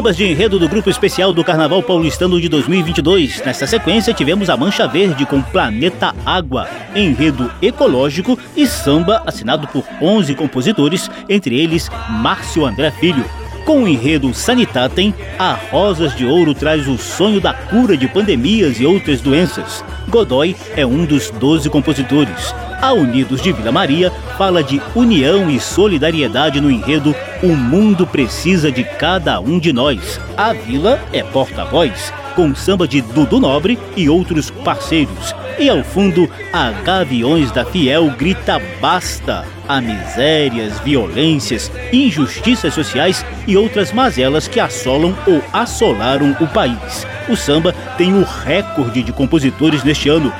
Sambas 0.00 0.16
de 0.16 0.24
enredo 0.24 0.58
do 0.58 0.66
Grupo 0.66 0.88
Especial 0.88 1.30
do 1.30 1.44
Carnaval 1.44 1.82
Paulistano 1.82 2.40
de 2.40 2.48
2022. 2.48 3.42
Nesta 3.44 3.66
sequência, 3.66 4.14
tivemos 4.14 4.48
a 4.48 4.56
Mancha 4.56 4.88
Verde 4.88 5.26
com 5.26 5.42
Planeta 5.42 6.14
Água, 6.24 6.66
enredo 6.96 7.52
ecológico 7.60 8.38
e 8.56 8.66
samba 8.66 9.22
assinado 9.26 9.68
por 9.68 9.84
11 10.00 10.34
compositores, 10.36 11.10
entre 11.28 11.60
eles 11.60 11.90
Márcio 12.08 12.64
André 12.64 12.90
Filho. 12.92 13.22
Com 13.66 13.82
o 13.82 13.88
enredo 13.88 14.32
Sanitatem, 14.32 15.14
a 15.38 15.52
Rosas 15.52 16.16
de 16.16 16.24
Ouro 16.24 16.54
traz 16.54 16.88
o 16.88 16.96
sonho 16.96 17.38
da 17.38 17.52
cura 17.52 17.94
de 17.94 18.08
pandemias 18.08 18.80
e 18.80 18.86
outras 18.86 19.20
doenças. 19.20 19.84
Godoy 20.08 20.56
é 20.74 20.86
um 20.86 21.04
dos 21.04 21.28
12 21.28 21.68
compositores. 21.68 22.54
A 22.80 22.94
Unidos 22.94 23.42
de 23.42 23.52
Vila 23.52 23.70
Maria 23.70 24.10
fala 24.38 24.64
de 24.64 24.80
união 24.94 25.50
e 25.50 25.60
solidariedade 25.60 26.62
no 26.62 26.70
enredo 26.70 27.14
O 27.42 27.48
Mundo 27.48 28.06
Precisa 28.06 28.72
de 28.72 28.82
Cada 28.84 29.38
Um 29.38 29.58
de 29.58 29.70
Nós. 29.70 30.18
A 30.34 30.54
Vila 30.54 30.98
é 31.12 31.22
porta-voz, 31.22 32.10
com 32.34 32.54
samba 32.54 32.88
de 32.88 33.02
Dudu 33.02 33.38
Nobre 33.38 33.78
e 33.94 34.08
outros 34.08 34.50
parceiros. 34.50 35.34
E 35.58 35.68
ao 35.68 35.84
fundo, 35.84 36.26
a 36.54 36.70
Gaviões 36.70 37.52
da 37.52 37.66
Fiel 37.66 38.10
grita 38.16 38.58
basta 38.80 39.44
a 39.68 39.78
misérias, 39.78 40.80
violências, 40.80 41.70
injustiças 41.92 42.72
sociais 42.72 43.24
e 43.46 43.58
outras 43.58 43.92
mazelas 43.92 44.48
que 44.48 44.58
assolam 44.58 45.14
ou 45.26 45.42
assolaram 45.52 46.34
o 46.40 46.46
país. 46.46 47.06
O 47.28 47.36
samba 47.36 47.74
tem 47.98 48.14
o 48.14 48.24
recorde 48.24 49.02
de 49.02 49.12
compositores 49.12 49.84
neste 49.84 50.08
ano, 50.08 50.32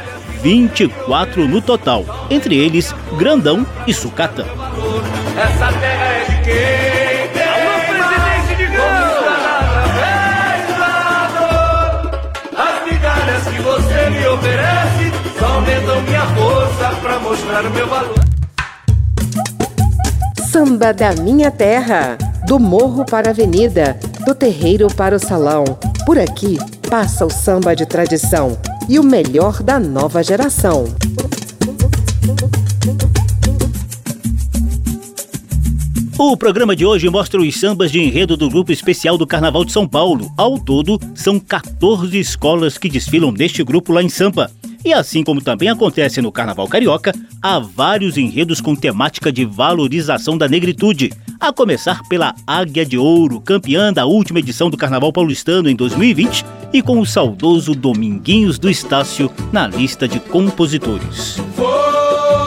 24 0.42 1.46
no 1.46 1.60
total, 1.60 2.04
entre 2.30 2.56
eles 2.56 2.94
Grandão 3.18 3.66
e 3.86 3.92
Sucata. 3.92 4.46
Essa 5.36 5.72
terra 5.78 6.06
é 6.06 6.24
de 6.24 6.42
quem? 6.42 7.20
Alô, 7.42 7.74
presidente 7.86 8.56
de 8.56 8.64
As 12.56 12.90
migalhas 12.90 13.42
que 13.44 13.62
você 13.62 14.10
me 14.10 14.26
oferece 14.26 15.12
só 15.38 15.46
aumentam 15.46 16.02
minha 16.02 16.26
força 16.26 16.96
pra 17.02 17.18
mostrar 17.20 17.66
o 17.66 17.70
meu 17.70 17.86
valor. 17.86 18.20
Samba 20.50 20.92
da 20.92 21.12
minha 21.14 21.50
terra, 21.50 22.16
do 22.46 22.58
morro 22.58 23.04
para 23.04 23.28
a 23.28 23.30
avenida, 23.30 23.98
do 24.26 24.34
terreiro 24.34 24.88
para 24.88 25.14
o 25.14 25.18
salão. 25.18 25.64
Por 26.06 26.18
aqui 26.18 26.58
passa 26.88 27.24
o 27.26 27.30
samba 27.30 27.76
de 27.76 27.86
tradição 27.86 28.58
e 28.90 28.98
o 28.98 29.04
melhor 29.04 29.62
da 29.62 29.78
nova 29.78 30.20
geração. 30.20 30.84
O 36.18 36.36
programa 36.36 36.74
de 36.74 36.84
hoje 36.84 37.08
mostra 37.08 37.40
os 37.40 37.54
sambas 37.54 37.92
de 37.92 38.00
enredo 38.00 38.36
do 38.36 38.50
Grupo 38.50 38.72
Especial 38.72 39.16
do 39.16 39.28
Carnaval 39.28 39.64
de 39.64 39.70
São 39.70 39.86
Paulo. 39.86 40.32
Ao 40.36 40.58
todo, 40.58 40.98
são 41.14 41.38
14 41.38 42.18
escolas 42.18 42.76
que 42.76 42.88
desfilam 42.88 43.30
neste 43.30 43.62
grupo 43.62 43.92
lá 43.92 44.02
em 44.02 44.08
Sampa. 44.08 44.50
E 44.84 44.92
assim 44.92 45.22
como 45.22 45.42
também 45.42 45.68
acontece 45.68 46.22
no 46.22 46.32
Carnaval 46.32 46.66
Carioca, 46.66 47.12
há 47.42 47.58
vários 47.58 48.16
enredos 48.16 48.60
com 48.60 48.74
temática 48.74 49.30
de 49.30 49.44
valorização 49.44 50.38
da 50.38 50.48
negritude. 50.48 51.12
A 51.38 51.52
começar 51.52 52.02
pela 52.08 52.34
Águia 52.46 52.84
de 52.84 52.96
Ouro, 52.96 53.40
campeã 53.40 53.92
da 53.92 54.06
última 54.06 54.38
edição 54.38 54.70
do 54.70 54.76
Carnaval 54.76 55.12
Paulistano 55.12 55.68
em 55.68 55.76
2020, 55.76 56.44
e 56.72 56.82
com 56.82 56.98
o 56.98 57.06
saudoso 57.06 57.74
Dominguinhos 57.74 58.58
do 58.58 58.70
Estácio 58.70 59.30
na 59.52 59.66
lista 59.66 60.06
de 60.08 60.20
compositores. 60.20 61.36
Vou 61.56 62.39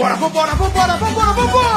Vambora, 0.00 0.16
vambora, 0.16 0.54
vambora, 0.54 0.96
vambora, 0.96 1.32
vambora! 1.34 1.69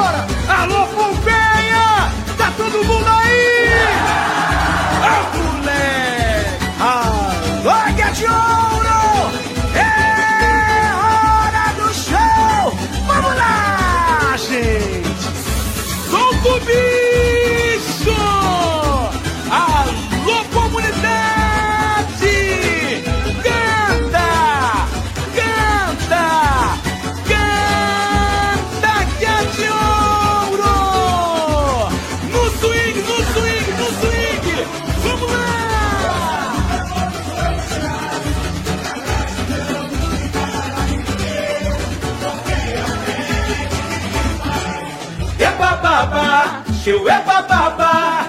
É 46.86 47.20
bababá. 47.22 48.28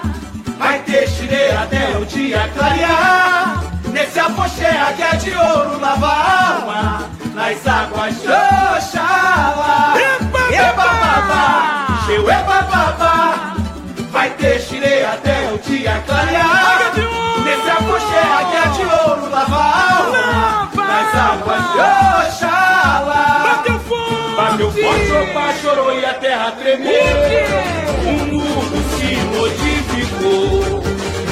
Vai 0.57 0.79
ter 0.83 1.09
chile 1.09 1.51
até 1.61 1.97
o 1.97 2.05
dia 2.05 2.49
clarear. 2.55 3.65
Nesse 3.91 4.17
apoxé 4.17 4.93
que 4.95 5.03
é 5.03 5.15
de 5.17 5.31
ouro 5.31 5.77
lava 5.79 6.07
a 6.07 6.53
alma. 6.53 7.09
Nas 7.33 7.67
águas 7.67 8.15
de 8.21 8.27
Oxalá. 8.27 9.95
É 10.53 10.71
bababá, 10.71 12.03
show 12.05 12.29
é 12.29 12.43
bababá. 12.43 13.55
Vai 14.11 14.29
ter 14.31 14.61
chile 14.61 15.03
até 15.03 15.51
o 15.51 15.57
dia 15.57 16.01
clarear. 16.07 16.93
Nesse 17.43 17.69
apoxé 17.69 18.21
que 18.51 18.55
é 18.55 18.69
de 18.71 19.09
ouro 19.09 19.29
lava 19.29 19.55
a 19.57 19.89
alma. 19.89 19.94
Forte, 24.85 25.11
o 25.11 25.33
pai 25.33 25.55
chorou 25.61 25.99
e 25.99 26.05
a 26.05 26.13
terra 26.13 26.51
tremeu. 26.51 26.91
O 28.05 28.11
mundo 28.33 28.77
se 28.95 29.15
modificou. 29.35 30.83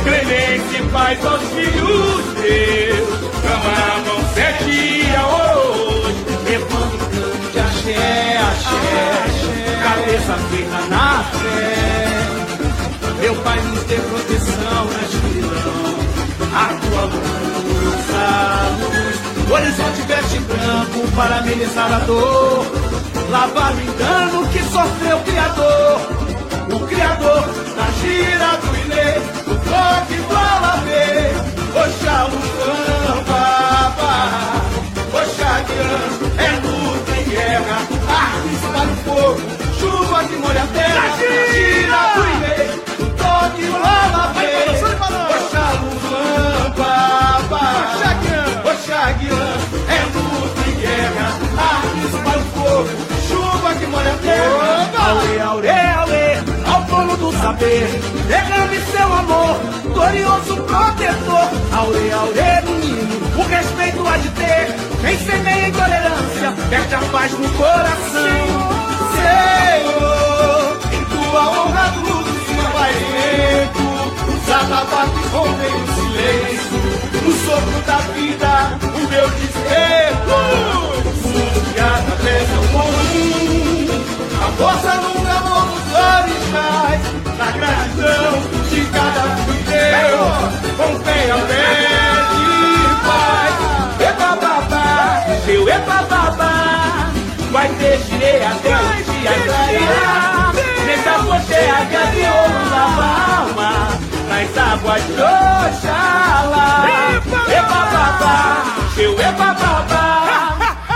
Clemência 0.03 0.83
faz 0.91 1.25
aos 1.25 1.41
filhos 1.49 2.23
teus. 2.41 3.09
Clamavam 3.41 4.33
sete 4.33 4.63
dias 4.65 5.23
hoje. 5.23 6.25
Levando 6.45 6.97
canto 7.11 7.51
de 7.51 7.59
axé, 7.59 8.37
axé. 8.37 9.07
Cabeça 9.83 10.33
feita 10.49 10.79
na 10.89 11.23
fé. 11.23 12.13
Meu 13.21 13.35
pai 13.35 13.59
nos 13.61 13.83
dê 13.83 13.95
proteção 13.95 14.85
na 14.85 15.01
escuridão. 15.07 15.93
A 16.53 16.67
tua 16.81 17.03
luz, 17.05 18.05
a 18.15 18.69
luz. 18.79 19.49
O 19.49 19.53
horizonte 19.53 20.01
veste 20.07 20.39
branco 20.39 21.11
para 21.15 21.37
amenizar 21.37 21.93
a 21.93 21.99
dor. 21.99 22.92
Lavar 23.33 23.73
o 23.73 23.81
engano 23.81 24.47
que 24.49 24.59
sofreu 24.59 25.17
o 25.17 25.23
Criador. 25.23 26.01
O 26.71 26.79
Criador 26.85 27.41
da 27.75 27.89
gira 27.99 28.57
do 28.57 28.75
Ilê. 28.77 29.17
O 29.47 29.55
toque 29.57 30.17
do 30.21 30.35
Alabê. 30.37 31.33
Oxalá, 31.73 32.29
Baba. 33.27 34.15
Oxalá, 35.19 35.65
é 36.37 36.49
luta 36.61 37.11
em 37.19 37.23
guerra. 37.31 37.77
Armas 38.07 38.63
para 38.71 38.85
o 38.85 38.95
fogo. 39.03 39.41
Chuva 39.79 40.19
que 40.25 40.35
molha 40.35 40.61
a 40.61 40.67
terra. 40.67 41.05
Gira 41.17 42.01
do 42.13 42.21
Ilê. 42.37 42.57
O 42.99 43.05
toque 43.17 43.65
do 43.65 43.77
Alabê. 43.77 44.53
Oxalá, 45.49 46.13
Baba. 46.77 47.65
Oxaguian 48.69 49.33
é 49.33 49.72
fogo, 52.83 52.97
chuva 53.27 53.75
que 53.75 53.85
molha 53.87 54.17
terra. 54.21 54.91
Aue, 54.97 55.39
aure, 55.39 55.69
aure, 55.69 56.43
ao 56.65 56.81
dono 56.83 57.17
do 57.17 57.31
saber, 57.39 57.87
derrame 58.27 58.79
seu 58.91 59.13
amor, 59.13 59.59
glorioso 59.93 60.55
protetor. 60.63 61.49
Aure, 61.71 62.11
aure, 62.11 62.61
menino, 62.65 63.15
o 63.37 63.43
respeito 63.43 64.07
há 64.07 64.17
de 64.17 64.29
ter, 64.29 64.75
quem 65.01 65.17
semeia 65.17 65.67
intolerância, 65.67 66.53
perde 66.69 66.95
a 66.95 66.99
paz 66.99 67.31
no 67.31 67.49
coração. 67.53 68.83
Senhor, 69.15 70.79
em 70.93 71.05
tua 71.05 71.49
honra 71.49 71.93
faz 72.73 72.95
feito, 72.95 73.83
os 74.29 74.51
atabaques 74.51 75.31
rompem 75.31 75.73
o 75.73 75.87
silêncio 75.93 76.79
no 77.23 77.31
sopro 77.45 77.81
da 77.85 77.97
vida, 78.13 78.79
o 78.95 79.07
meu 79.09 79.29
desespero. 79.29 80.92
Que 81.73 81.79
atravessa 81.79 82.57
o 82.59 82.65
mundo. 82.73 83.93
A 84.41 84.47
força 84.57 84.93
no 84.95 85.11
amor 85.31 85.65
dos 85.67 85.87
originais, 85.93 87.01
na 87.37 87.49
gratidão 87.51 88.33
de 88.69 88.81
cada 88.87 89.23
filho 89.45 89.63
com 90.77 90.91
fé 91.03 91.19
a 91.31 91.37
fé 91.47 91.63
de 92.33 92.47
paz. 93.05 93.53
Epa 94.09 94.31
babá, 94.35 95.25
seu 95.45 95.63
epa 95.69 95.99
babá, 96.09 96.55
vai 97.51 97.69
ter 97.69 97.97
girei 97.99 98.43
até 98.43 98.75
o 98.75 98.79
dia 99.03 99.33
clarear. 99.45 100.53
Nessa 100.85 101.15
botega 101.23 102.01
de 102.11 102.23
ouro 102.25 102.61
lava 102.69 103.07
alma, 103.39 103.71
nas 104.29 104.57
águas 104.57 105.01
de 105.05 105.13
Oxalá. 105.13 106.69
Epa 107.49 107.81
babá, 107.93 108.37
seu 108.95 109.13
epa 109.13 109.49
babá, 109.53 110.03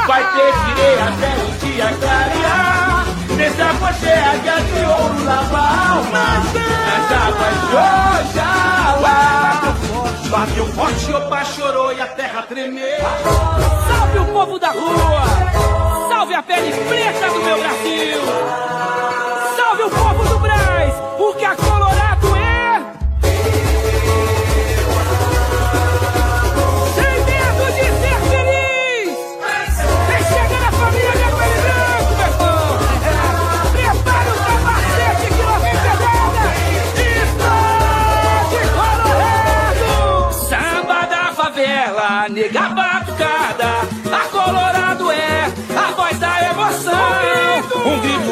vai 0.07 0.23
ter 0.23 0.53
girei 0.65 0.99
até 1.01 1.31
o 1.43 1.51
dia 1.59 1.93
clarear. 1.99 3.05
Nessa 3.35 3.73
botega 3.73 4.61
de 4.61 4.79
ouro 4.85 5.25
lava 5.25 5.59
alma, 5.59 6.27
nas 6.87 7.11
águas 7.11 7.57
de 7.67 7.75
Oxalá. 8.31 9.75
Bateu 10.29 10.65
forte, 10.67 11.13
opa 11.13 11.43
chorou 11.43 11.93
e 11.93 12.01
a 12.01 12.07
terra 12.07 12.41
tremeu. 12.43 12.99
Salve 13.87 14.19
o 14.19 14.25
povo 14.33 14.57
da 14.57 14.71
rua! 14.71 15.23
Salve 16.09 16.33
a 16.33 16.41
pele 16.41 16.71
preta 16.71 17.29
do 17.29 17.39
meu 17.43 17.57
Brasil! 17.57 18.21
Salve 19.55 19.83
o 19.83 19.89
povo 19.89 20.23
do 20.23 20.39
Braz! 20.39 20.93
Porque 21.17 21.45
a 21.45 21.55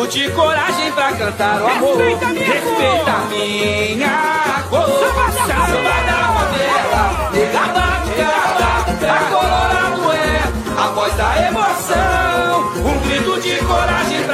Grito 0.06 0.20
de 0.20 0.30
coragem 0.32 0.92
pra 0.92 1.12
cantar 1.14 1.62
o 1.62 1.68
amor. 1.68 1.98
Respeita 1.98 3.12
a 3.12 3.26
minha 3.26 4.64
cor. 4.70 4.86
Samba 4.86 5.98
da 6.06 6.20
favela, 6.36 7.30
nega 7.34 7.66
batucada, 7.74 8.70
a 9.12 9.20
Colorado 9.30 10.06
é 10.14 10.24
a 10.78 10.88
voz 10.90 11.14
da 11.16 11.48
emoção. 11.48 12.72
Um 12.86 13.00
grito 13.00 13.42
de 13.42 13.56
coragem 13.66 14.25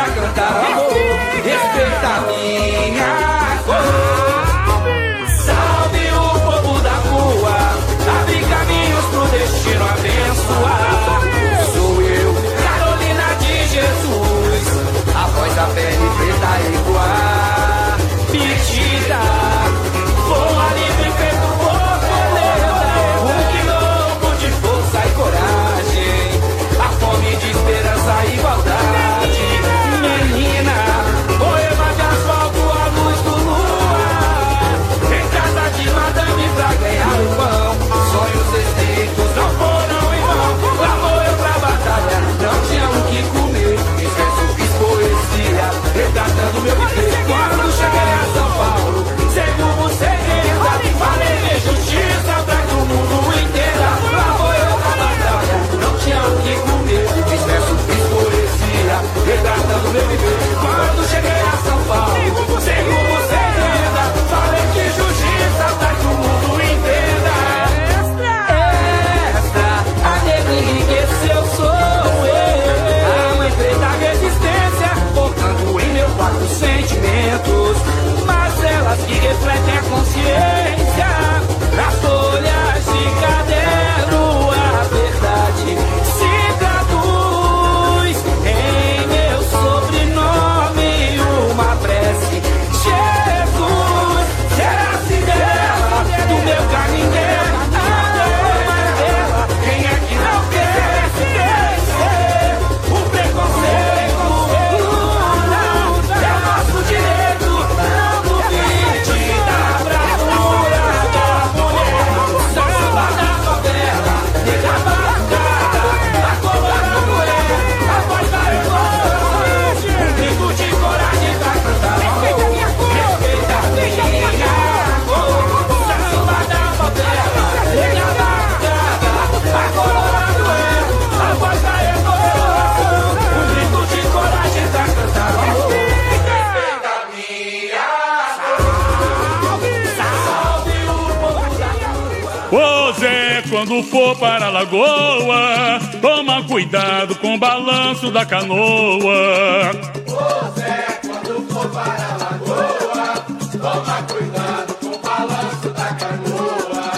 Zé, 150.56 151.00
quando 151.02 151.48
for 151.52 151.70
para 151.70 152.14
a 152.14 152.18
lagoa, 152.18 153.26
toma 153.52 154.04
cuidado 154.04 154.76
com 154.80 154.94
o 154.94 155.00
balanço 155.00 155.70
da 155.70 155.94
canoa. 155.96 156.92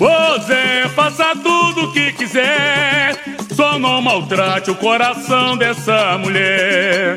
Ô 0.00 0.38
Zé, 0.40 0.88
faça 0.94 1.34
tudo 1.36 1.84
o 1.84 1.92
que 1.92 2.12
quiser, 2.12 3.16
só 3.54 3.78
não 3.78 4.00
maltrate 4.00 4.70
o 4.70 4.76
coração 4.76 5.56
dessa 5.56 6.16
mulher. 6.18 7.16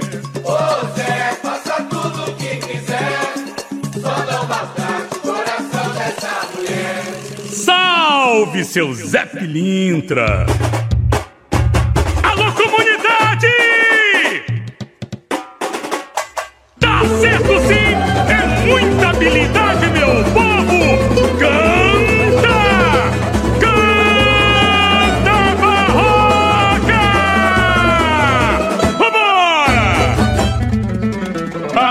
Salve, 8.32 8.64
seu 8.64 8.94
Zé 8.94 9.26
Pilintra! 9.26 10.46
Alô, 12.24 12.50
comunidade! 12.54 13.52
Tá 16.80 17.02
certo 17.20 17.60
sim! 17.68 17.94
É 18.32 18.46
muita 18.66 19.10
habilidade, 19.10 19.86
meu 19.88 20.24
povo! 20.32 20.80
Canta! 21.38 22.60
Canta, 23.60 25.38
barroca! 25.60 27.04
Vambora! 28.98 29.92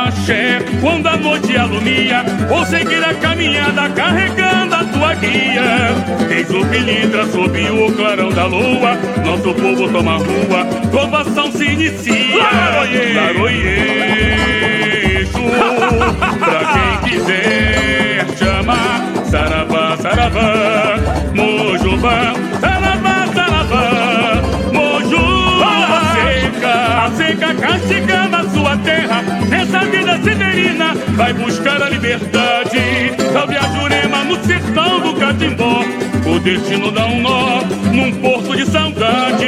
Axé, 0.07 0.64
quando 0.80 1.07
a 1.07 1.16
noite 1.18 1.55
alumia, 1.55 2.24
vou 2.49 2.64
seguir 2.64 3.05
a 3.05 3.12
caminhada 3.12 3.91
carregando 3.91 4.59
a 4.80 4.84
tua 4.84 5.14
guia. 5.14 5.94
Eis 6.30 6.50
o 6.50 6.66
pilintra 6.66 7.26
sob 7.26 7.70
o 7.70 7.92
clarão 7.92 8.30
da 8.30 8.46
lua, 8.46 8.96
nosso 9.24 9.54
povo 9.54 9.88
toma 9.92 10.16
rua, 10.16 10.64
provação 10.90 11.52
se 11.52 11.64
inicia. 11.64 12.42
Laroie! 12.42 13.14
Laroiejo, 13.14 14.70
pra 16.38 16.60
quem 16.72 17.10
quiser 17.10 18.26
chamar, 18.38 19.00
saravá, 19.30 19.96
saravá, 19.98 20.96
mojubá, 21.34 22.34
saravá, 22.60 23.26
saravá, 23.34 24.42
mojubá, 24.72 26.14
seca, 26.14 27.04
a 27.04 27.10
seca 27.10 27.54
castigando 27.54 28.36
a 28.36 28.48
sua 28.48 28.76
terra, 28.78 29.22
nessa 29.48 29.80
vida 29.80 30.18
severina, 30.22 30.94
vai 31.16 31.32
buscar 31.34 31.82
a 31.82 31.90
liberdade, 31.90 33.12
salve 33.32 33.56
a 33.56 33.66
do 33.66 33.89
Catimbó, 35.30 35.84
o 36.26 36.40
destino 36.40 36.90
dá 36.90 37.06
um 37.06 37.20
nó 37.20 37.62
num 37.92 38.10
porto 38.14 38.56
de 38.56 38.66
saudade. 38.66 39.46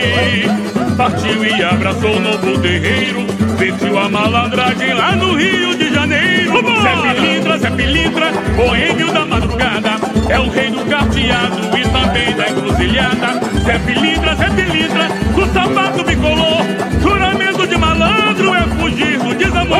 Partiu 0.96 1.44
e 1.44 1.60
abraçou 1.60 2.18
o 2.18 2.20
novo 2.20 2.56
terreiro, 2.60 3.26
vestiu 3.58 3.98
a 3.98 4.08
malandragem 4.08 4.94
lá 4.94 5.16
no 5.16 5.34
Rio 5.34 5.74
de 5.74 5.92
Janeiro. 5.92 6.52
Zé 6.82 7.14
Pilintra, 7.14 7.58
Zé 7.58 7.70
Pilintra, 7.70 8.30
boêmio 8.54 9.12
da 9.12 9.26
madrugada, 9.26 9.90
é 10.28 10.38
o 10.38 10.48
rei 10.50 10.70
do 10.70 10.84
carteado 10.84 11.76
e 11.76 11.82
também 11.88 12.32
da 12.36 12.48
encruzilhada. 12.48 13.40
Zé 13.64 13.78
Pilintra, 13.80 14.36
Zé 14.36 14.50
Pilintra, 14.50 15.08
do 15.34 15.52
sapato 15.52 16.04
bicolor, 16.04 16.62
juramento 17.00 17.66
de 17.66 17.76
malandro 17.76 18.54
é 18.54 18.62
fugir 18.78 19.18
do 19.18 19.34
desamor. 19.34 19.78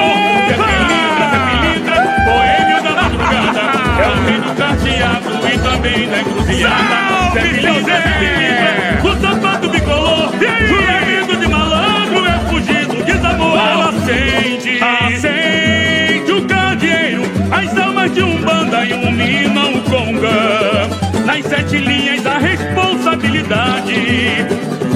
Zé 0.49 0.55
Pilintra, 0.65 1.31
Zé 1.31 1.39
Pilintra, 1.61 1.97
boêmio 2.25 2.83
da 2.83 3.03
madrugada, 3.03 3.61
é 4.03 4.09
o 4.09 4.25
rei 4.25 4.41
do 4.41 4.57
carteado 4.57 5.42
e 5.53 5.59
também 5.59 6.09
da 6.09 6.21
encruzilhada. 6.21 7.33
Zé 7.35 7.41
Pilintra, 7.41 7.83
Zé 7.83 8.99
do 9.03 9.21
sapato 9.21 9.69
bicolor, 9.69 10.33
juramento 10.67 11.37
de 11.37 11.47
malandro 11.49 12.25
é 12.27 12.39
fugir 12.49 12.87
do 12.87 13.03
desamor. 13.05 13.59
Acende, 13.59 14.81
acende 14.83 16.33
o 16.33 16.43
candeeiro, 16.47 17.23
as 17.51 17.77
almas 17.79 18.13
de 18.15 18.23
um 18.23 18.41
banda 18.41 18.83
iluminam 18.85 19.75
o 19.75 19.83
conga. 19.83 20.89
Nas 21.27 21.45
sete 21.47 21.77
linhas 21.77 22.25
a 22.27 22.39
responsabilidade, 22.39 24.47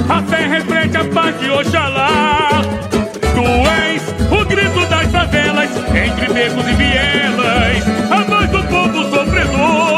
a 0.09 0.22
fé 0.22 0.46
reflete 0.46 0.96
a 0.96 1.04
paz 1.04 1.38
de 1.38 1.50
Oxalá. 1.50 2.62
Tu 2.90 3.44
és 3.84 4.02
o 4.30 4.44
grito 4.44 4.86
das 4.86 5.11
favelas, 5.11 5.70
entre 5.94 6.32
becos 6.32 6.66
e 6.66 6.72
vielas, 6.74 7.84
a 8.11 8.22
voz 8.24 8.48
do 8.50 8.62
povo 8.64 9.04
sofredor. 9.11 9.95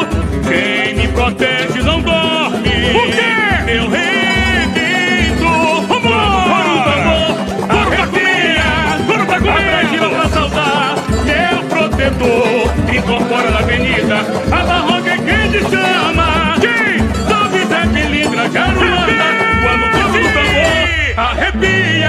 Incorpora 12.98 13.50
na 13.50 13.58
avenida, 13.60 14.16
a 14.50 14.64
barroca 14.64 15.10
é 15.10 15.16
quem 15.18 15.50
te 15.52 15.60
chama. 15.70 16.56
Quem? 16.60 16.98
Salve 17.28 17.64
Zé 17.66 17.86
Pilintra, 17.86 18.48
Caruana, 18.48 19.28
quando 19.62 19.84
toca 19.92 20.18
o 20.18 20.28
tambor, 20.32 20.70
arrepia. 21.16 22.08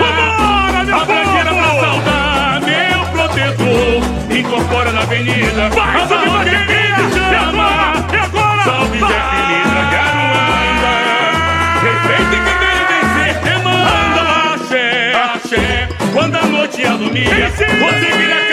Abraçila 1.02 1.54
pra 1.54 1.70
saudar. 1.80 2.62
Meu 2.62 3.02
protetor, 3.12 4.02
incorpora 4.36 4.92
na 4.92 5.02
avenida, 5.02 5.68
a 5.68 5.70
barroca 5.70 6.50
é 6.50 6.66
quem 6.66 6.90
te 6.96 7.14
chama. 7.14 7.70
E 8.12 8.18
agora? 8.18 8.64
Salve 8.64 9.00
Zé 9.00 9.20
Pilintra, 9.30 9.84
Caruana. 9.92 10.94
Respeite 11.84 12.36
que 12.46 12.54
vem 12.60 12.80
vencer, 12.90 13.34
demanda 13.44 14.22
axé, 14.54 15.14
axé. 15.16 15.88
Quando 16.14 16.36
a 16.36 16.46
noite 16.48 16.86
alumia, 16.86 17.50
você 17.52 17.66
vira 18.18 18.49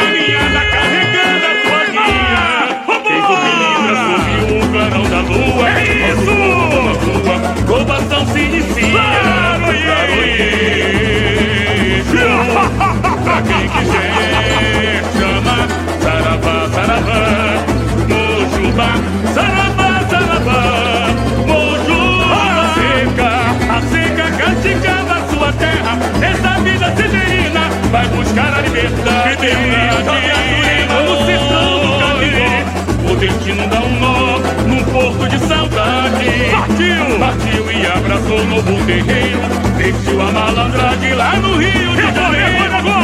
Caribe, 33.46 33.52
o 33.52 33.54
destino 33.54 33.66
dá 33.68 33.80
um 33.80 34.00
nó 34.00 34.38
num 34.66 34.82
porto 34.84 35.28
de 35.28 35.38
saudade. 35.38 36.50
Partiu, 36.50 37.18
partiu 37.18 37.70
e 37.70 37.86
abraçou 37.86 38.40
o 38.40 38.44
novo 38.44 38.84
terreiro, 38.86 39.40
vestiu 39.76 40.20
a 40.20 40.32
malandragem 40.32 41.14
lá 41.14 41.36
no 41.36 41.56
Rio 41.56 41.94
de 41.94 42.02
Janeiro. 42.02 42.56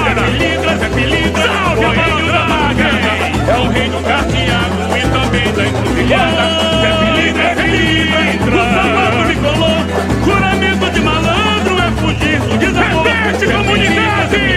Zé 0.04 0.14
Pilintra, 0.14 0.76
Zé 0.76 0.88
Pilintra, 0.88 1.50
o 1.76 1.90
rei 1.90 2.26
da 2.26 2.46
magrana, 2.48 3.12
é 3.48 3.56
o 3.56 3.68
rei 3.68 3.88
do 3.88 4.02
carteado 4.02 4.82
e 4.96 5.02
também 5.12 5.52
da 5.52 5.66
encruzilhada. 5.66 6.44
Zé 6.82 6.90
Pilintra, 6.98 7.54
Zé 7.54 7.62
Pilintra, 7.62 8.54
o 8.54 8.58
sapato 8.74 9.22
bicolor, 9.28 9.80
juramento 10.24 10.90
de 10.90 11.00
malandro 11.00 11.74
é 11.78 11.90
fugir 12.00 12.40
do 12.40 12.58
desamor. 12.58 13.06
Repete, 13.06 13.46
comunidade! 13.52 14.51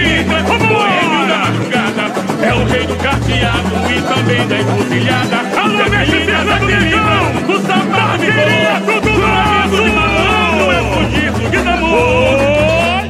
É 2.42 2.52
o 2.52 2.64
rei 2.64 2.86
do 2.86 2.96
carteado 2.96 3.68
e 3.90 4.02
também 4.02 4.46
da 4.48 4.58
encruzilhada. 4.60 5.36
Alô, 5.58 5.76
Zé 5.76 5.84
Pilintra, 6.04 6.44
Zé 6.44 6.58
Pilintra, 6.58 7.18
o 7.48 7.56
sapato 7.66 8.18
bicolor, 8.18 8.76
juramento 9.06 9.82
de 9.82 9.90
malandro 9.90 10.66
é 10.70 10.80
fugir 10.92 11.30
do 11.32 11.50
desamor. 11.50 13.04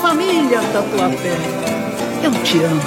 Família 0.00 0.60
Tatuapé, 0.72 1.36
eu 2.22 2.32
te 2.42 2.58
amo. 2.62 2.82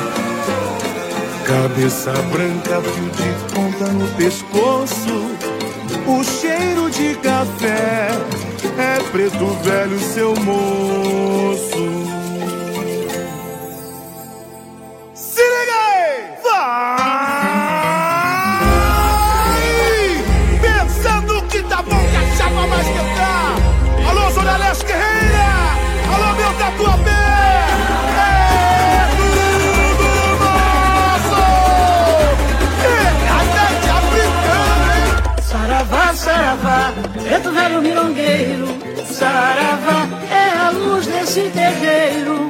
Cabeça 1.45 2.11
branca, 2.31 2.81
fio 2.81 3.09
de 3.09 3.29
ponta 3.53 3.91
no 3.91 4.07
pescoço. 4.15 5.17
O 6.07 6.23
cheiro 6.23 6.89
de 6.89 7.15
café 7.15 8.09
é 8.77 9.03
preto 9.11 9.45
velho, 9.63 9.99
seu 9.99 10.33
moço. 10.37 11.70
Velho 37.51 37.81
milongueiro. 37.81 38.67
Saravá 39.05 40.07
é 40.31 40.57
a 40.57 40.69
luz 40.71 41.05
desse 41.05 41.41
terreiro. 41.49 42.49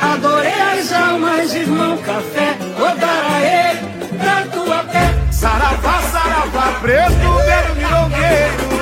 Adorei 0.00 0.52
as 0.52 0.92
almas, 0.92 1.54
irmão 1.54 1.96
café. 1.98 2.56
Odaraê, 2.78 3.76
pra 4.18 4.42
tua 4.52 4.84
pé. 4.84 5.14
Saravá, 5.30 6.02
saravá, 6.02 6.78
preto, 6.80 7.10
velho 7.10 7.74
milongueiro. 7.76 8.73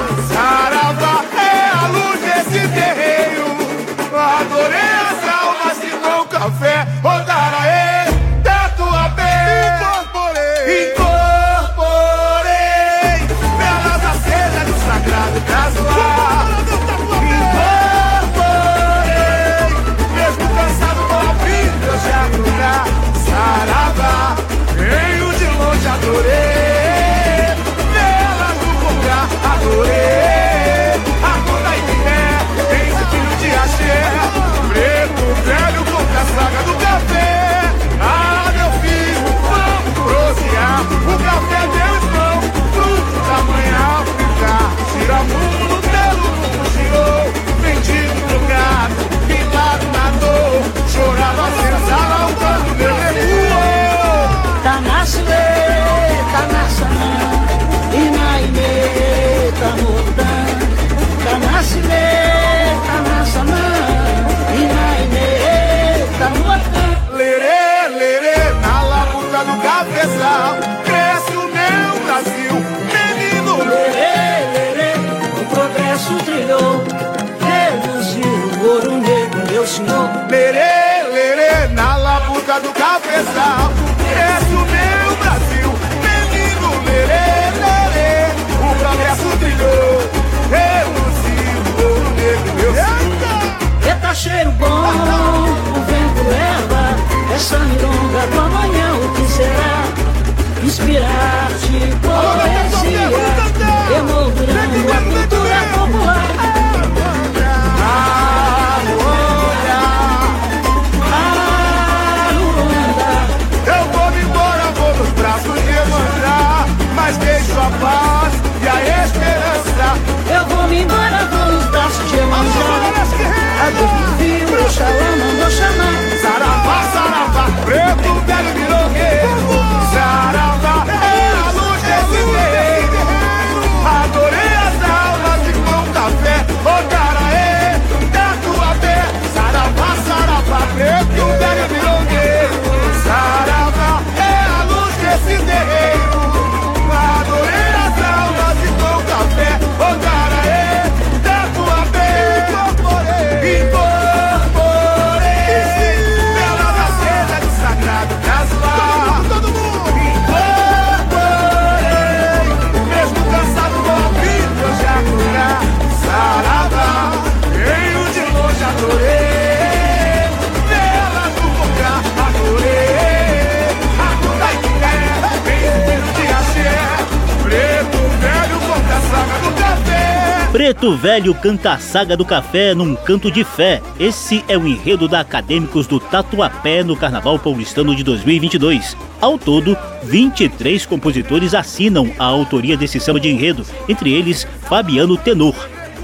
Preto 180.52 180.94
Velho 180.94 181.34
canta 181.34 181.72
a 181.72 181.78
saga 181.78 182.14
do 182.14 182.26
café 182.26 182.74
num 182.74 182.94
canto 182.94 183.30
de 183.30 183.42
fé. 183.42 183.80
Esse 183.98 184.44
é 184.46 184.58
o 184.58 184.68
enredo 184.68 185.08
da 185.08 185.20
Acadêmicos 185.20 185.86
do 185.86 185.98
Tatuapé 185.98 186.84
no 186.84 186.94
Carnaval 186.94 187.38
Paulistano 187.38 187.96
de 187.96 188.04
2022. 188.04 188.94
Ao 189.18 189.38
todo, 189.38 189.74
23 190.02 190.84
compositores 190.84 191.54
assinam 191.54 192.12
a 192.18 192.24
autoria 192.26 192.76
desse 192.76 193.00
samba 193.00 193.18
de 193.18 193.30
enredo, 193.30 193.64
entre 193.88 194.12
eles 194.12 194.46
Fabiano 194.68 195.16
Tenor. 195.16 195.54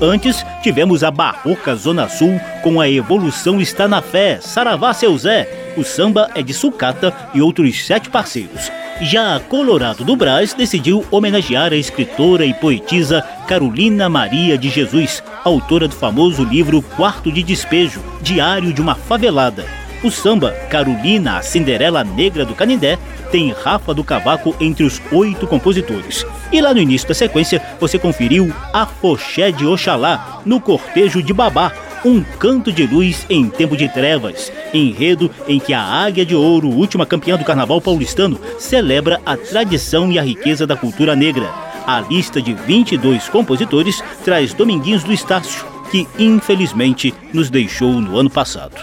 Antes, 0.01 0.43
tivemos 0.63 1.05
a 1.05 1.11
Barroca 1.11 1.77
Zona 1.77 2.09
Sul 2.09 2.41
com 2.63 2.81
a 2.81 2.89
Evolução 2.89 3.61
Está 3.61 3.87
na 3.87 4.01
Fé, 4.01 4.39
Saravá 4.41 4.95
Seu 4.95 5.17
Zé. 5.19 5.75
O 5.77 5.85
samba 5.85 6.31
é 6.35 6.43
de 6.43 6.55
sucata 6.55 7.13
e 7.35 7.43
outros 7.43 7.85
sete 7.85 8.09
parceiros. 8.09 8.71
Já 9.01 9.37
a 9.37 9.41
Colorado 9.41 10.05
do 10.05 10.17
Brás 10.17 10.53
decidiu 10.53 11.05
homenagear 11.09 11.73
a 11.73 11.77
escritora 11.77 12.45
e 12.45 12.53
poetisa 12.53 13.23
Carolina 13.47 14.09
Maria 14.09 14.59
de 14.59 14.69
Jesus, 14.69 15.23
autora 15.45 15.87
do 15.87 15.95
famoso 15.95 16.43
livro 16.43 16.83
Quarto 16.83 17.31
de 17.31 17.45
Despejo, 17.45 18.03
Diário 18.21 18.73
de 18.73 18.81
uma 18.81 18.97
Favelada. 18.97 19.65
O 20.03 20.11
samba 20.11 20.51
Carolina, 20.69 21.39
a 21.39 21.43
Cinderela 21.43 22.03
Negra 22.03 22.45
do 22.45 22.57
Canindé, 22.57 22.99
tem 23.31 23.53
Rafa 23.53 23.95
do 23.95 24.03
Cavaco 24.03 24.57
entre 24.61 24.83
os 24.83 25.01
oito 25.13 25.47
compositores. 25.47 26.27
E 26.51 26.61
lá 26.61 26.75
no 26.75 26.81
início 26.81 27.07
da 27.07 27.15
sequência, 27.15 27.63
você 27.79 28.01
conferiu 28.01 28.53
A 28.73 28.85
Foché 28.85 29.53
de 29.53 29.65
Oxalá, 29.65 30.41
no 30.45 30.61
Cortejo 30.61 31.23
de 31.23 31.33
Babá, 31.33 31.73
um 32.05 32.23
canto 32.23 32.73
de 32.73 32.87
luz 32.87 33.27
em 33.29 33.49
tempo 33.49 33.77
de 33.77 33.89
trevas, 33.89 34.53
enredo 34.73 35.31
em 35.47 35.59
que 35.59 35.73
a 35.73 35.83
Águia 35.83 36.25
de 36.25 36.35
Ouro, 36.35 36.69
última 36.69 37.07
campeã 37.07 37.37
do 37.37 37.45
Carnaval 37.45 37.81
paulistano, 37.81 38.39
celebra 38.59 39.21
a 39.25 39.37
tradição 39.37 40.11
e 40.11 40.19
a 40.19 40.23
riqueza 40.23 40.67
da 40.67 40.77
cultura 40.77 41.17
negra. 41.17 41.53
A 41.87 42.01
lista 42.01 42.41
de 42.41 42.53
22 42.53 43.29
compositores 43.29 44.03
traz 44.25 44.53
Dominguinhos 44.53 45.03
do 45.03 45.13
Estácio, 45.13 45.65
que 45.91 46.07
infelizmente 46.19 47.15
nos 47.33 47.49
deixou 47.51 47.93
no 47.95 48.19
ano 48.19 48.31
passado. 48.31 48.77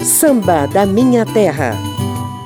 Samba 0.00 0.66
da 0.66 0.86
Minha 0.86 1.26
Terra. 1.26 1.76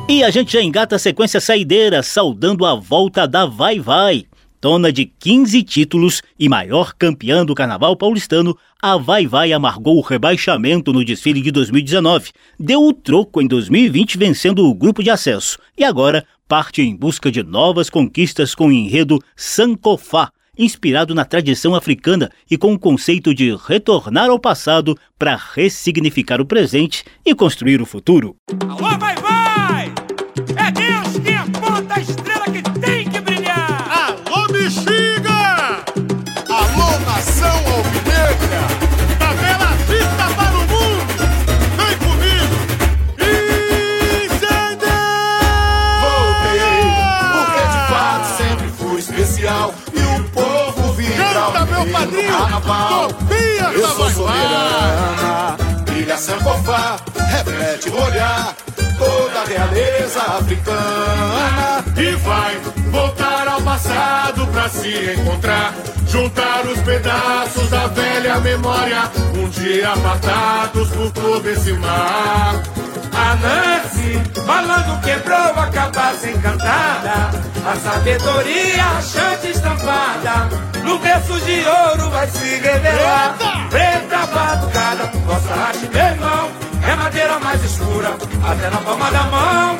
E 0.08 0.22
a 0.22 0.30
gente 0.30 0.52
já 0.52 0.62
engata 0.62 0.96
a 0.96 0.98
sequência 0.98 1.40
saideira, 1.40 2.02
saudando 2.02 2.66
a 2.66 2.74
volta 2.74 3.26
da 3.26 3.46
Vai 3.46 3.78
Vai. 3.80 4.26
Dona 4.64 4.90
de 4.90 5.04
15 5.04 5.62
títulos 5.62 6.22
e 6.38 6.48
maior 6.48 6.94
campeã 6.94 7.44
do 7.44 7.54
Carnaval 7.54 7.94
paulistano, 7.98 8.56
a 8.80 8.96
Vai 8.96 9.26
Vai 9.26 9.52
amargou 9.52 9.98
o 9.98 10.00
rebaixamento 10.00 10.90
no 10.90 11.04
desfile 11.04 11.42
de 11.42 11.50
2019. 11.50 12.30
Deu 12.58 12.80
o 12.80 12.94
troco 12.94 13.42
em 13.42 13.46
2020 13.46 14.16
vencendo 14.16 14.66
o 14.66 14.74
grupo 14.74 15.02
de 15.02 15.10
acesso. 15.10 15.58
E 15.76 15.84
agora 15.84 16.24
parte 16.48 16.80
em 16.80 16.96
busca 16.96 17.30
de 17.30 17.42
novas 17.42 17.90
conquistas 17.90 18.54
com 18.54 18.68
o 18.68 18.72
enredo 18.72 19.18
Sankofá, 19.36 20.30
inspirado 20.56 21.14
na 21.14 21.26
tradição 21.26 21.74
africana 21.74 22.30
e 22.50 22.56
com 22.56 22.72
o 22.72 22.78
conceito 22.78 23.34
de 23.34 23.54
retornar 23.68 24.30
ao 24.30 24.40
passado 24.40 24.96
para 25.18 25.38
ressignificar 25.52 26.40
o 26.40 26.46
presente 26.46 27.04
e 27.22 27.34
construir 27.34 27.82
o 27.82 27.86
futuro. 27.86 28.34
Alô, 28.66 28.98
vai, 28.98 29.14
vai! 29.16 29.63
Reflete 57.74 57.90
olhar, 57.90 58.54
toda 58.98 59.40
a 59.40 59.44
realeza 59.44 60.20
africana. 60.20 61.84
E 61.96 62.16
vai 62.16 62.58
voltar 62.90 63.48
ao 63.48 63.60
passado 63.62 64.46
pra 64.48 64.68
se 64.68 65.12
encontrar. 65.18 65.74
Juntar 66.06 66.64
os 66.66 66.80
pedaços 66.80 67.68
da 67.70 67.86
velha 67.88 68.38
memória. 68.40 69.10
Um 69.36 69.48
dia 69.48 69.92
apartados 69.92 70.88
por 70.90 71.10
todo 71.10 71.48
esse 71.48 71.72
mar. 71.74 72.62
A 73.12 73.36
Nancy, 73.36 74.20
falando 74.44 75.00
quebrou 75.02 75.36
a 75.36 75.66
cabaça 75.68 76.30
encantada. 76.30 77.30
A 77.66 77.76
sabedoria 77.76 78.84
achante 78.98 79.50
estampada. 79.50 80.48
No 80.84 80.98
berço 80.98 81.40
de 81.40 81.64
ouro 81.66 82.10
vai 82.10 82.28
se 82.28 82.56
revelar. 82.56 83.36
Preta 83.70 84.26
batucada, 84.26 85.10
nossa 85.26 85.54
arte, 85.54 85.88
meu 85.92 86.02
irmão. 86.02 86.63
É 86.86 86.94
madeira 86.96 87.38
mais 87.38 87.64
escura, 87.64 88.16
até 88.46 88.70
na 88.70 88.78
palma 88.78 89.10
da 89.10 89.22
mão. 89.24 89.78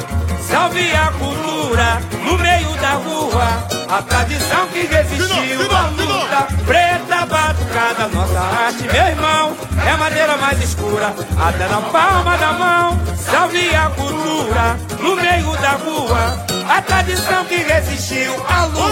Salve 0.49 0.95
a 0.95 1.13
cultura 1.13 2.01
no 2.25 2.39
meio 2.39 2.71
da 2.81 2.93
rua. 2.93 3.67
A 3.89 4.03
tradição 4.03 4.67
que 4.69 4.87
resistiu 4.87 5.61
à 5.77 5.89
luta. 5.89 6.47
Preta 6.67 7.27
batucada, 7.27 8.09
nossa 8.09 8.41
arte, 8.41 8.83
meu 8.85 9.07
irmão. 9.07 9.57
É 9.87 9.97
madeira 9.97 10.37
mais 10.37 10.63
escura, 10.63 11.15
até 11.39 11.69
na 11.69 11.81
palma 11.83 12.37
da 12.39 12.53
mão. 12.53 13.01
Salve 13.17 13.75
a 13.75 13.91
cultura 13.91 14.77
no 15.01 15.17
meio 15.17 15.57
da 15.59 15.71
rua. 15.73 16.45
A 16.69 16.83
tradição 16.83 17.45
que 17.45 17.57
resistiu 17.57 18.35
à 18.49 18.65
luta. 18.65 18.85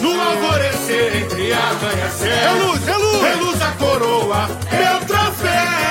No 0.00 0.20
alvorecer 0.20 1.16
entre 1.16 1.52
arranha-céu. 1.52 2.28
É 2.28 2.50
luz, 2.62 2.88
é 2.88 2.96
luz! 2.96 3.22
Reluz 3.22 3.62
a 3.62 3.72
coroa, 3.72 4.48
meu 4.70 5.06
troféu. 5.06 5.87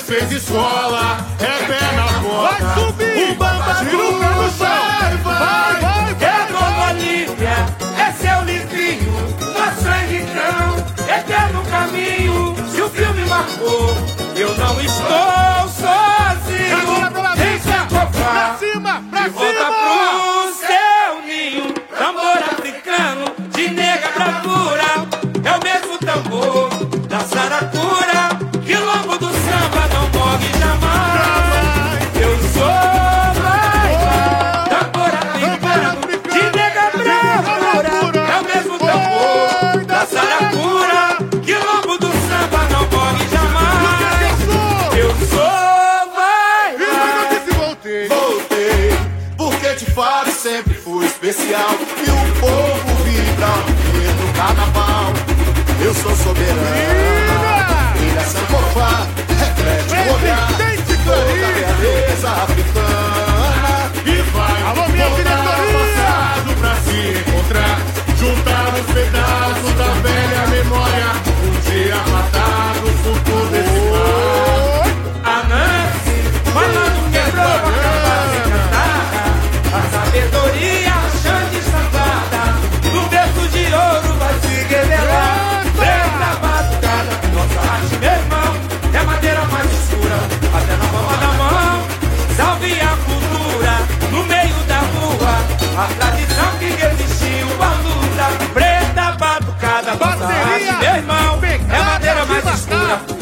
fez 0.00 0.30
escola 0.32 1.26
é 1.40 1.66
pé 1.66 1.96
na 1.96 2.18
bola. 2.20 2.48
Vai 2.50 2.74
subir! 2.74 3.30
O 3.30 3.34
bamba 3.34 3.74
gruda 3.90 4.28
no 4.30 4.50
chão. 4.50 4.68
Vai, 4.68 5.16
vai, 5.18 5.80
vai, 5.80 6.14
vai. 6.14 6.28
É 6.28 6.46
Bolonívia, 6.52 7.56
é 7.98 8.12
seu 8.12 8.44
livrinho. 8.44 9.12
Nosso 9.40 9.88
é 9.88 10.00
sangue 10.00 10.16
então, 10.16 11.16
eterno 11.16 11.62
é 11.66 11.70
caminho. 11.70 12.56
Se 12.70 12.82
o 12.82 12.90
filme 12.90 13.24
marcou, 13.24 13.96
eu 14.36 14.54
não 14.56 14.80
estou 14.80 15.68
sozinho. 15.68 16.78
Agora 16.80 17.10
pela 17.10 17.36
Tem 17.36 17.58
que. 17.58 17.68
Pra 17.68 18.56
cima, 18.58 19.02
pra 19.10 19.24
cima! 19.24 19.87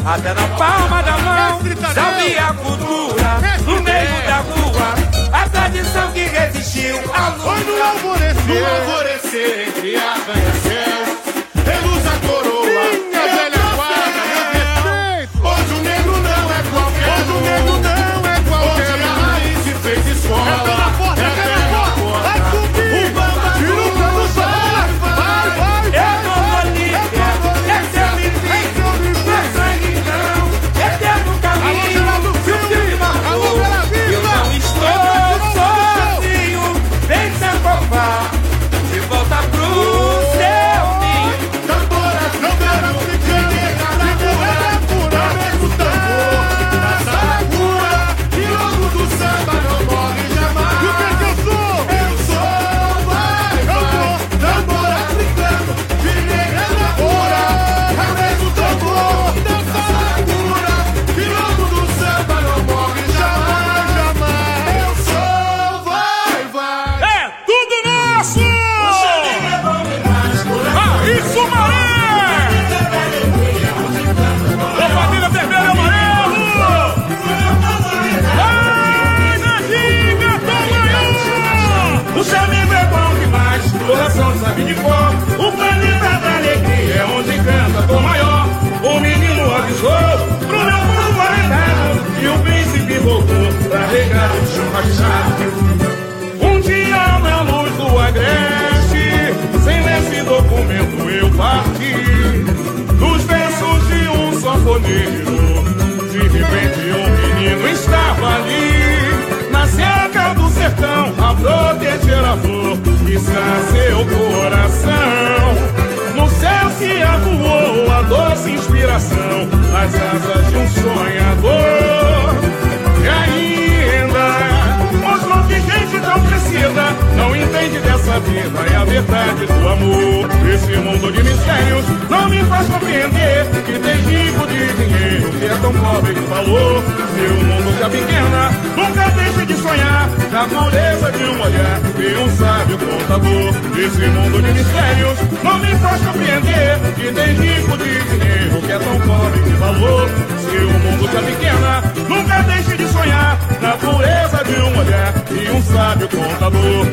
até 0.07 0.33
na 0.33 0.49
palma 0.57 1.03
da 1.03 1.19
mão. 1.19 1.61
É 1.67 1.95
Salve 1.95 2.39
a 2.39 2.53
cultura, 2.53 3.41
é 3.43 3.59
no 3.63 3.83
meio 3.83 4.23
da 4.27 4.37
rua, 4.39 4.95
a 5.33 5.49
tradição 5.49 6.13
que 6.13 6.25
resistiu 6.25 6.97
à 7.13 7.29
luz. 7.31 7.43
Foi 7.43 7.65
no 7.65 7.83
alvorecer, 7.83 8.45
no 8.47 8.67
alvorecer, 8.67 9.69
entre 9.69 9.97
a 9.97 10.15
ganhar. 10.19 10.56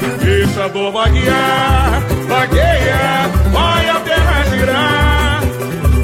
Pensador 0.03 0.91
vaguear, 0.91 2.01
vagueia, 2.27 3.29
vai 3.51 3.89
a 3.89 3.99
terra 4.01 4.43
girar. 4.49 5.41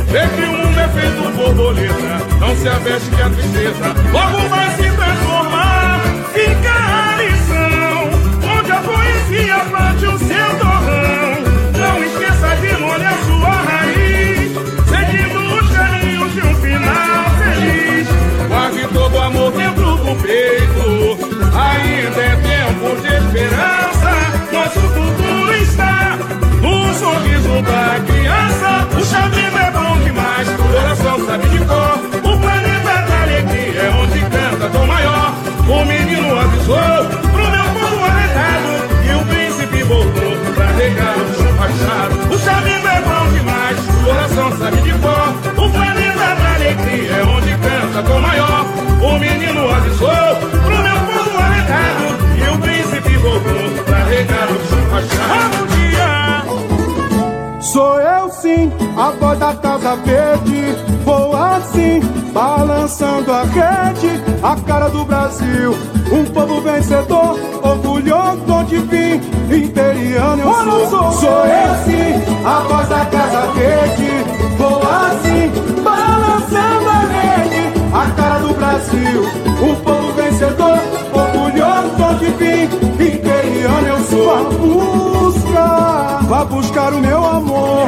Vê 0.08 0.28
que 0.28 0.44
o 0.44 0.52
mundo 0.52 0.80
é 0.80 0.88
feito 0.90 1.32
borboleta, 1.36 2.38
não 2.40 2.56
se 2.56 2.68
aveste 2.68 3.10
que 3.10 3.22
a 3.22 3.30
tristeza 3.30 3.96
logo 4.12 4.50
vai 4.50 4.70
se 4.72 4.92
transformar. 4.92 6.02
Fica 6.34 6.72
a 6.72 7.16
lição, 7.22 8.10
onde 8.58 8.72
a 8.72 8.82
poesia 8.82 9.60
plante 9.70 10.06
o 10.06 10.18
seu 10.18 10.58
torrão. 10.58 11.30
Não 11.78 12.04
esqueça 12.04 12.56
de 12.56 12.82
molhar 12.82 13.18
sua 13.26 13.52
raiz, 13.52 14.52
seguindo 14.88 15.40
os 15.56 15.70
caminhos 15.76 16.34
de 16.34 16.42
um 16.42 16.56
final 16.56 17.30
feliz. 17.38 18.08
Guarde 18.48 18.88
todo 18.94 19.14
o 19.16 19.22
amor 19.22 19.52
dentro 19.52 19.98
do 19.98 20.16
peito, 20.22 21.18
ainda 21.56 22.22
é 22.22 22.36
tempo 22.36 23.02
de 23.02 23.08
esperar 23.16 23.89
nosso 24.60 24.80
futuro 24.80 25.56
está 25.56 26.18
no 26.62 26.94
sorriso 26.94 27.62
da 27.62 28.00
criança. 28.06 28.88
O 29.00 29.06
xadrez 29.06 29.56
é 29.56 29.72
bom 29.72 29.98
demais, 30.04 30.48
o 30.50 30.74
coração 30.74 31.26
sabe 31.26 31.48
de 31.50 31.60
cor. 31.60 32.00
O 32.24 32.40
planeta 32.40 32.94
da 33.08 33.22
alegria 33.22 33.82
é 33.82 33.90
onde 33.90 34.20
canta 34.20 34.70
tão 34.70 34.86
maior. 34.86 35.34
O 35.66 35.86
menino 35.86 36.40
avisou 36.40 37.06
pro 37.32 37.52
meu 37.56 37.64
povo 37.78 38.06
arretado 38.06 38.72
e 39.08 39.16
o 39.16 39.26
príncipe 39.28 39.84
voltou 39.84 40.54
pra 40.56 40.66
regar 40.72 41.16
o 41.18 41.34
chão 41.36 41.54
fachado. 41.56 42.34
O 42.34 42.38
xadrez 42.38 42.86
é 42.86 43.02
bom 43.02 43.32
demais, 43.32 43.78
o 43.80 44.04
coração 44.04 44.58
sabe 44.58 44.82
de 44.82 44.92
cor. 45.00 45.66
O 45.66 45.70
planeta 45.72 46.36
da 46.36 46.56
alegria 46.56 47.12
é 47.12 47.24
onde 47.24 47.52
canta 47.52 48.04
tão 48.04 48.20
maior. 48.20 48.66
O 49.02 49.20
menino 49.20 49.72
avisou 49.72 50.36
pro 50.66 50.84
meu 50.84 51.00
povo 51.08 51.38
arretado 51.38 52.09
carregar 54.10 54.50
o. 54.52 54.60
Sou 57.62 58.00
eu 58.00 58.30
sim, 58.32 58.72
a 58.98 59.12
voz 59.12 59.38
da 59.38 59.54
casa 59.54 59.96
verde. 59.98 60.76
Vou 61.06 61.36
assim, 61.36 62.00
balançando 62.34 63.32
a 63.32 63.44
rede, 63.44 64.20
a 64.42 64.56
cara 64.56 64.90
do 64.90 65.06
Brasil. 65.06 65.76
Um 66.12 66.26
povo 66.26 66.62
vencedor, 66.62 67.38
orgulhoso 67.62 68.42
onde 68.52 68.80
vim, 68.80 69.22
interiano 69.56 70.42
eu 70.42 70.90
sou. 70.90 70.90
Sou, 70.90 71.12
sou 71.14 71.46
eu 71.46 71.76
sim, 71.86 72.24
a 72.44 72.60
voz 72.62 72.90
da 72.90 73.06
casa 73.06 73.52
verde. 73.52 74.10
Vou 74.58 74.82
assim, 74.82 75.52
balançando 75.84 76.90
a 76.90 77.00
rede, 77.02 77.72
a 77.94 78.12
cara 78.16 78.40
do 78.40 78.54
Brasil. 78.56 79.22
Um 79.62 79.76
povo 79.76 80.12
vencedor, 80.14 80.80
orgulhoso 81.14 82.04
onde 82.04 82.26
vim, 82.32 82.64
interiano 83.04 83.88
eu 83.88 83.99
sou 84.30 85.32
buscar, 85.32 86.20
vá 86.24 86.46
buscar 86.46 86.94
o 86.94 87.00
meu 87.00 87.26
amor. 87.26 87.88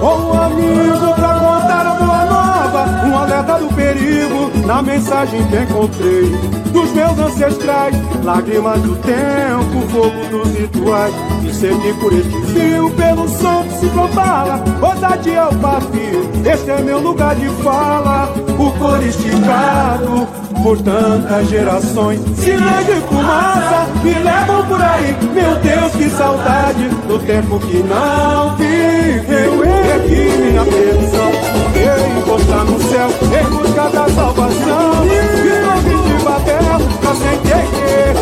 Ou 0.00 0.34
um 0.34 0.42
amigo 0.42 1.14
pra 1.14 1.34
contar 1.34 1.86
a 1.86 1.94
boa 1.94 2.24
nova. 2.24 3.06
Um 3.06 3.16
alerta 3.16 3.58
do 3.58 3.74
perigo 3.74 4.50
na 4.66 4.82
mensagem 4.82 5.44
que 5.46 5.56
encontrei. 5.56 6.30
Dos 6.72 6.92
meus 6.92 7.18
ancestrais, 7.18 7.96
lágrimas 8.22 8.80
do 8.82 8.94
tempo, 8.96 9.88
fogo 9.90 10.28
dos 10.30 10.54
rituais. 10.54 11.14
E 11.42 11.54
sempre 11.54 11.94
por 11.94 12.12
este 12.12 12.42
fio, 12.52 12.90
pelo 12.90 13.28
som 13.28 13.64
que 13.64 13.78
se 13.78 13.86
propala. 13.88 14.62
Ousadia 14.82 15.42
ao 15.42 15.54
papio, 15.54 16.27
este 16.48 16.70
é 16.70 16.80
meu 16.80 16.98
lugar 16.98 17.34
de 17.34 17.48
fala. 17.62 18.32
O 18.58 18.70
cor 18.78 19.02
esticado 19.02 20.26
por 20.62 20.80
tantas 20.80 21.48
gerações. 21.48 22.20
Sinais 22.36 22.86
de 22.86 22.94
fumaça 23.02 23.86
me 24.02 24.14
levam 24.14 24.66
por 24.66 24.80
aí. 24.82 25.16
Meu 25.34 25.56
Deus, 25.56 25.92
que 25.92 26.10
saudade 26.10 26.88
do 27.06 27.18
tempo 27.18 27.58
que 27.60 27.82
não 27.82 28.56
viveu. 28.56 29.64
E 29.64 29.92
aqui 29.92 30.38
minha 30.38 30.64
petição, 30.64 31.30
eu 31.74 32.18
encostar 32.18 32.64
no 32.64 32.80
céu 32.82 33.08
em 33.24 33.50
busca 33.50 33.88
da 33.90 34.08
salvação. 34.08 35.04
Estou 35.04 36.02
de 36.02 36.24
Babel, 36.24 36.80
eu 37.02 37.14
sem 37.14 37.38
querer. 37.40 38.14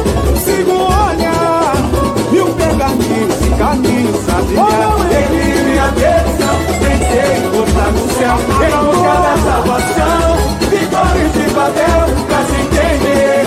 Sigo 0.44 0.72
o 0.72 1.35
olhar, 2.86 2.96
mil 2.96 3.26
pergaminhos 3.26 3.40
e 3.40 3.50
caminhos 3.50 4.28
a 4.28 4.42
trilhar. 4.42 4.96
Aqui 5.16 5.46
minha 5.64 5.88
petição, 5.92 6.56
tentei 6.80 7.30
encostar 7.38 7.90
no 7.92 8.04
céu 8.14 8.36
em 8.38 8.76
busca 8.86 9.14
da 9.22 9.34
salvação. 9.44 10.26
Vitórias 10.70 11.32
de 11.32 11.46
Babel, 11.54 12.02
pra 12.26 12.40
se 12.44 12.56
entender. 12.62 13.42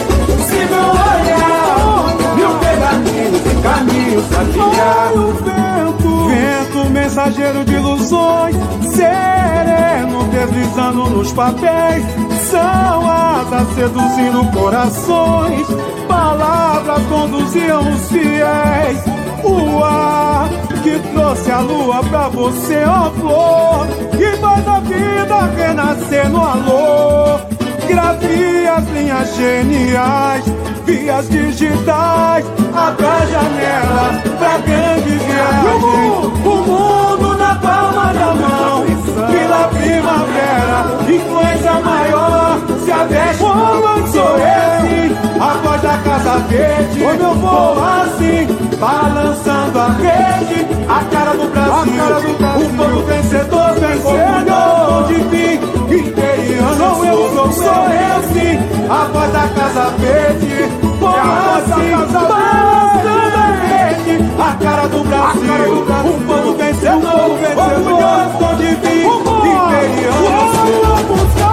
Se 0.47 0.59
não 0.71 0.89
olhar, 0.91 1.99
mil 2.35 2.53
pedacinhos 2.59 3.41
e 3.45 3.55
caminhos 3.61 4.25
a 4.33 4.43
trilhar. 4.45 5.11
o 5.13 5.17
vento, 5.33 6.11
vento 6.27 6.89
mensageiro 6.91 7.65
de 7.65 7.73
ilusões, 7.73 8.55
sereno 8.93 10.23
deslizando 10.31 11.09
nos 11.09 11.31
papéis. 11.33 12.05
São 12.49 13.11
asas 13.11 13.67
seduzindo 13.75 14.51
corações, 14.51 15.67
palavras 16.07 17.03
conduziam 17.05 17.81
os 17.93 18.09
fiéis. 18.09 19.08
O 19.43 19.83
ar 19.83 20.49
que 20.83 20.99
trouxe 21.13 21.51
a 21.51 21.59
lua 21.59 22.03
pra 22.03 22.29
você, 22.29 22.83
ó 22.85 23.11
flor, 23.11 23.87
que 24.17 24.37
faz 24.37 24.67
a 24.67 24.79
vida 24.79 25.49
renascer 25.55 26.29
no 26.29 26.41
alô. 26.41 27.39
Gravia 27.87 28.73
as 28.75 28.87
linhas 28.89 29.35
geniais, 29.35 30.45
vias 30.85 31.29
digitais, 31.29 32.45
abre 32.73 33.05
a 33.05 33.25
janela 33.25 34.21
pra 34.37 34.57
grande 34.59 35.09
viagem. 35.09 35.79
O 36.45 36.55
mundo 36.67 37.37
na 37.37 37.55
palma 37.55 38.13
da 38.13 38.33
mão, 38.35 38.85
pela 39.31 39.67
primavera, 39.69 40.85
influência 41.09 41.73
maior, 41.81 42.59
se 42.85 42.91
aveste 42.91 43.43
como 43.43 44.07
sou 44.07 44.37
esse, 44.37 45.28
a 45.39 45.53
voz 45.63 45.81
da 45.81 45.97
casa 45.99 46.37
verde, 46.49 47.03
onde 47.05 47.23
eu 47.23 47.33
vou 47.35 47.81
assim, 47.81 48.45
balançando 48.77 49.79
a 49.79 49.87
rede, 49.87 50.67
a 50.87 51.03
cara 51.05 51.31
do 51.31 51.47
Brasil, 51.49 52.03
o 52.57 52.69
povo 52.75 53.05
vencedor, 53.05 53.73
vencedor, 53.75 55.07
de 55.07 55.15
fim, 55.29 55.59
interiano, 55.95 56.77
sou 56.77 57.05
eu, 57.05 57.33
sou, 57.33 57.51
sou 57.53 57.85
esse, 57.87 58.59
a 58.89 59.09
voz 59.13 59.31
da 59.31 59.47
casa 59.47 59.89
verde, 59.97 60.69
vou 60.99 61.09
assim, 61.09 61.91
balançando 61.91 62.33
a 62.33 63.47
rede, 63.65 64.13
a 64.37 64.63
cara 64.63 64.87
do 64.89 65.03
Brasil, 65.05 65.83
o 66.03 66.21
povo 66.27 66.53
vencedor, 66.57 67.37
vencedor, 67.39 68.55
de 68.57 68.75
fim, 68.75 69.07
interiano, 69.47 70.53
sou 70.53 70.65
meu 70.65 70.95
amor. 70.95 71.48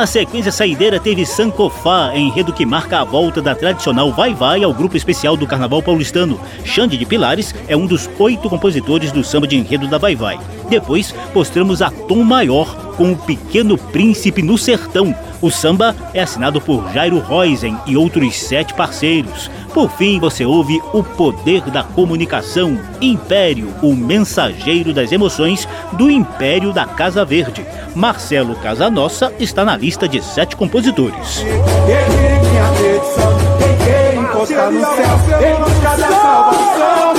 A 0.00 0.06
sequência 0.06 0.50
saideira 0.50 0.98
teve 0.98 1.26
Sancofá, 1.26 2.16
enredo 2.16 2.54
que 2.54 2.64
marca 2.64 3.02
a 3.02 3.04
volta 3.04 3.42
da 3.42 3.54
tradicional 3.54 4.10
Vai 4.10 4.32
Vai 4.32 4.64
ao 4.64 4.72
grupo 4.72 4.96
especial 4.96 5.36
do 5.36 5.46
Carnaval 5.46 5.82
Paulistano. 5.82 6.40
Xande 6.64 6.96
de 6.96 7.04
Pilares 7.04 7.54
é 7.68 7.76
um 7.76 7.84
dos 7.84 8.08
oito 8.18 8.48
compositores 8.48 9.12
do 9.12 9.22
samba 9.22 9.46
de 9.46 9.58
enredo 9.58 9.86
da 9.88 9.98
Vai 9.98 10.16
Vai. 10.16 10.40
Depois, 10.70 11.14
mostramos 11.34 11.82
a 11.82 11.90
Tom 11.90 12.24
Maior 12.24 12.94
com 12.96 13.12
o 13.12 13.16
Pequeno 13.16 13.76
Príncipe 13.76 14.40
no 14.40 14.56
Sertão. 14.56 15.14
O 15.42 15.50
samba 15.50 15.94
é 16.14 16.22
assinado 16.22 16.62
por 16.62 16.90
Jairo 16.94 17.18
Roisen 17.18 17.76
e 17.86 17.94
outros 17.94 18.36
sete 18.36 18.72
parceiros. 18.72 19.50
Por 19.72 19.88
fim, 19.90 20.18
você 20.18 20.44
ouve 20.44 20.80
O 20.92 21.02
Poder 21.02 21.62
da 21.70 21.82
Comunicação, 21.82 22.78
Império, 23.00 23.72
o 23.82 23.94
mensageiro 23.94 24.92
das 24.92 25.12
emoções 25.12 25.66
do 25.92 26.10
Império 26.10 26.72
da 26.72 26.84
Casa 26.84 27.24
Verde. 27.24 27.64
Marcelo 27.94 28.56
Casanossa 28.56 29.32
está 29.38 29.64
na 29.64 29.76
lista 29.76 30.08
de 30.08 30.22
sete 30.22 30.56
compositores. 30.56 31.38
Ele 31.40 32.40
minha 32.50 32.64
petição, 32.72 33.32
tentei 33.58 34.18
encostar 34.18 34.70
no 34.70 34.80
céu, 34.80 35.18
em 35.40 35.54
busca 35.62 35.96
da 35.96 36.08
salvação. 36.08 37.09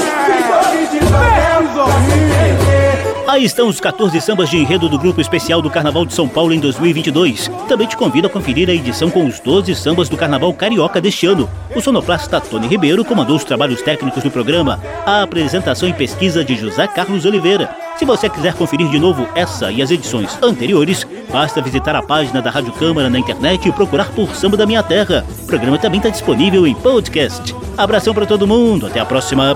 Aí 3.31 3.45
estão 3.45 3.69
os 3.69 3.79
14 3.79 4.19
sambas 4.19 4.49
de 4.49 4.57
enredo 4.57 4.89
do 4.89 4.99
Grupo 4.99 5.21
Especial 5.21 5.61
do 5.61 5.69
Carnaval 5.69 6.05
de 6.05 6.13
São 6.13 6.27
Paulo 6.27 6.51
em 6.51 6.59
2022. 6.59 7.49
Também 7.65 7.87
te 7.87 7.95
convido 7.95 8.27
a 8.27 8.29
conferir 8.29 8.69
a 8.69 8.73
edição 8.73 9.09
com 9.09 9.25
os 9.25 9.39
12 9.39 9.73
sambas 9.73 10.09
do 10.09 10.17
Carnaval 10.17 10.53
Carioca 10.53 10.99
deste 10.99 11.27
ano. 11.27 11.49
O 11.73 11.79
sonoplasta 11.79 12.41
Tony 12.41 12.67
Ribeiro 12.67 13.05
comandou 13.05 13.37
os 13.37 13.45
trabalhos 13.45 13.81
técnicos 13.81 14.21
do 14.21 14.29
programa, 14.29 14.81
a 15.05 15.21
apresentação 15.21 15.87
e 15.87 15.93
pesquisa 15.93 16.43
de 16.43 16.55
José 16.57 16.85
Carlos 16.87 17.23
Oliveira. 17.23 17.73
Se 17.95 18.03
você 18.03 18.27
quiser 18.27 18.53
conferir 18.53 18.89
de 18.89 18.99
novo 18.99 19.25
essa 19.33 19.71
e 19.71 19.81
as 19.81 19.91
edições 19.91 20.37
anteriores, 20.43 21.07
basta 21.31 21.61
visitar 21.61 21.95
a 21.95 22.03
página 22.03 22.41
da 22.41 22.49
Rádio 22.49 22.73
Câmara 22.73 23.09
na 23.09 23.17
internet 23.17 23.65
e 23.65 23.71
procurar 23.71 24.09
por 24.09 24.35
Samba 24.35 24.57
da 24.57 24.65
Minha 24.65 24.83
Terra. 24.83 25.25
O 25.43 25.47
programa 25.47 25.77
também 25.77 25.99
está 25.99 26.09
disponível 26.09 26.67
em 26.67 26.75
podcast. 26.75 27.55
Abração 27.77 28.13
para 28.13 28.25
todo 28.25 28.45
mundo, 28.45 28.87
até 28.87 28.99
a 28.99 29.05
próxima. 29.05 29.55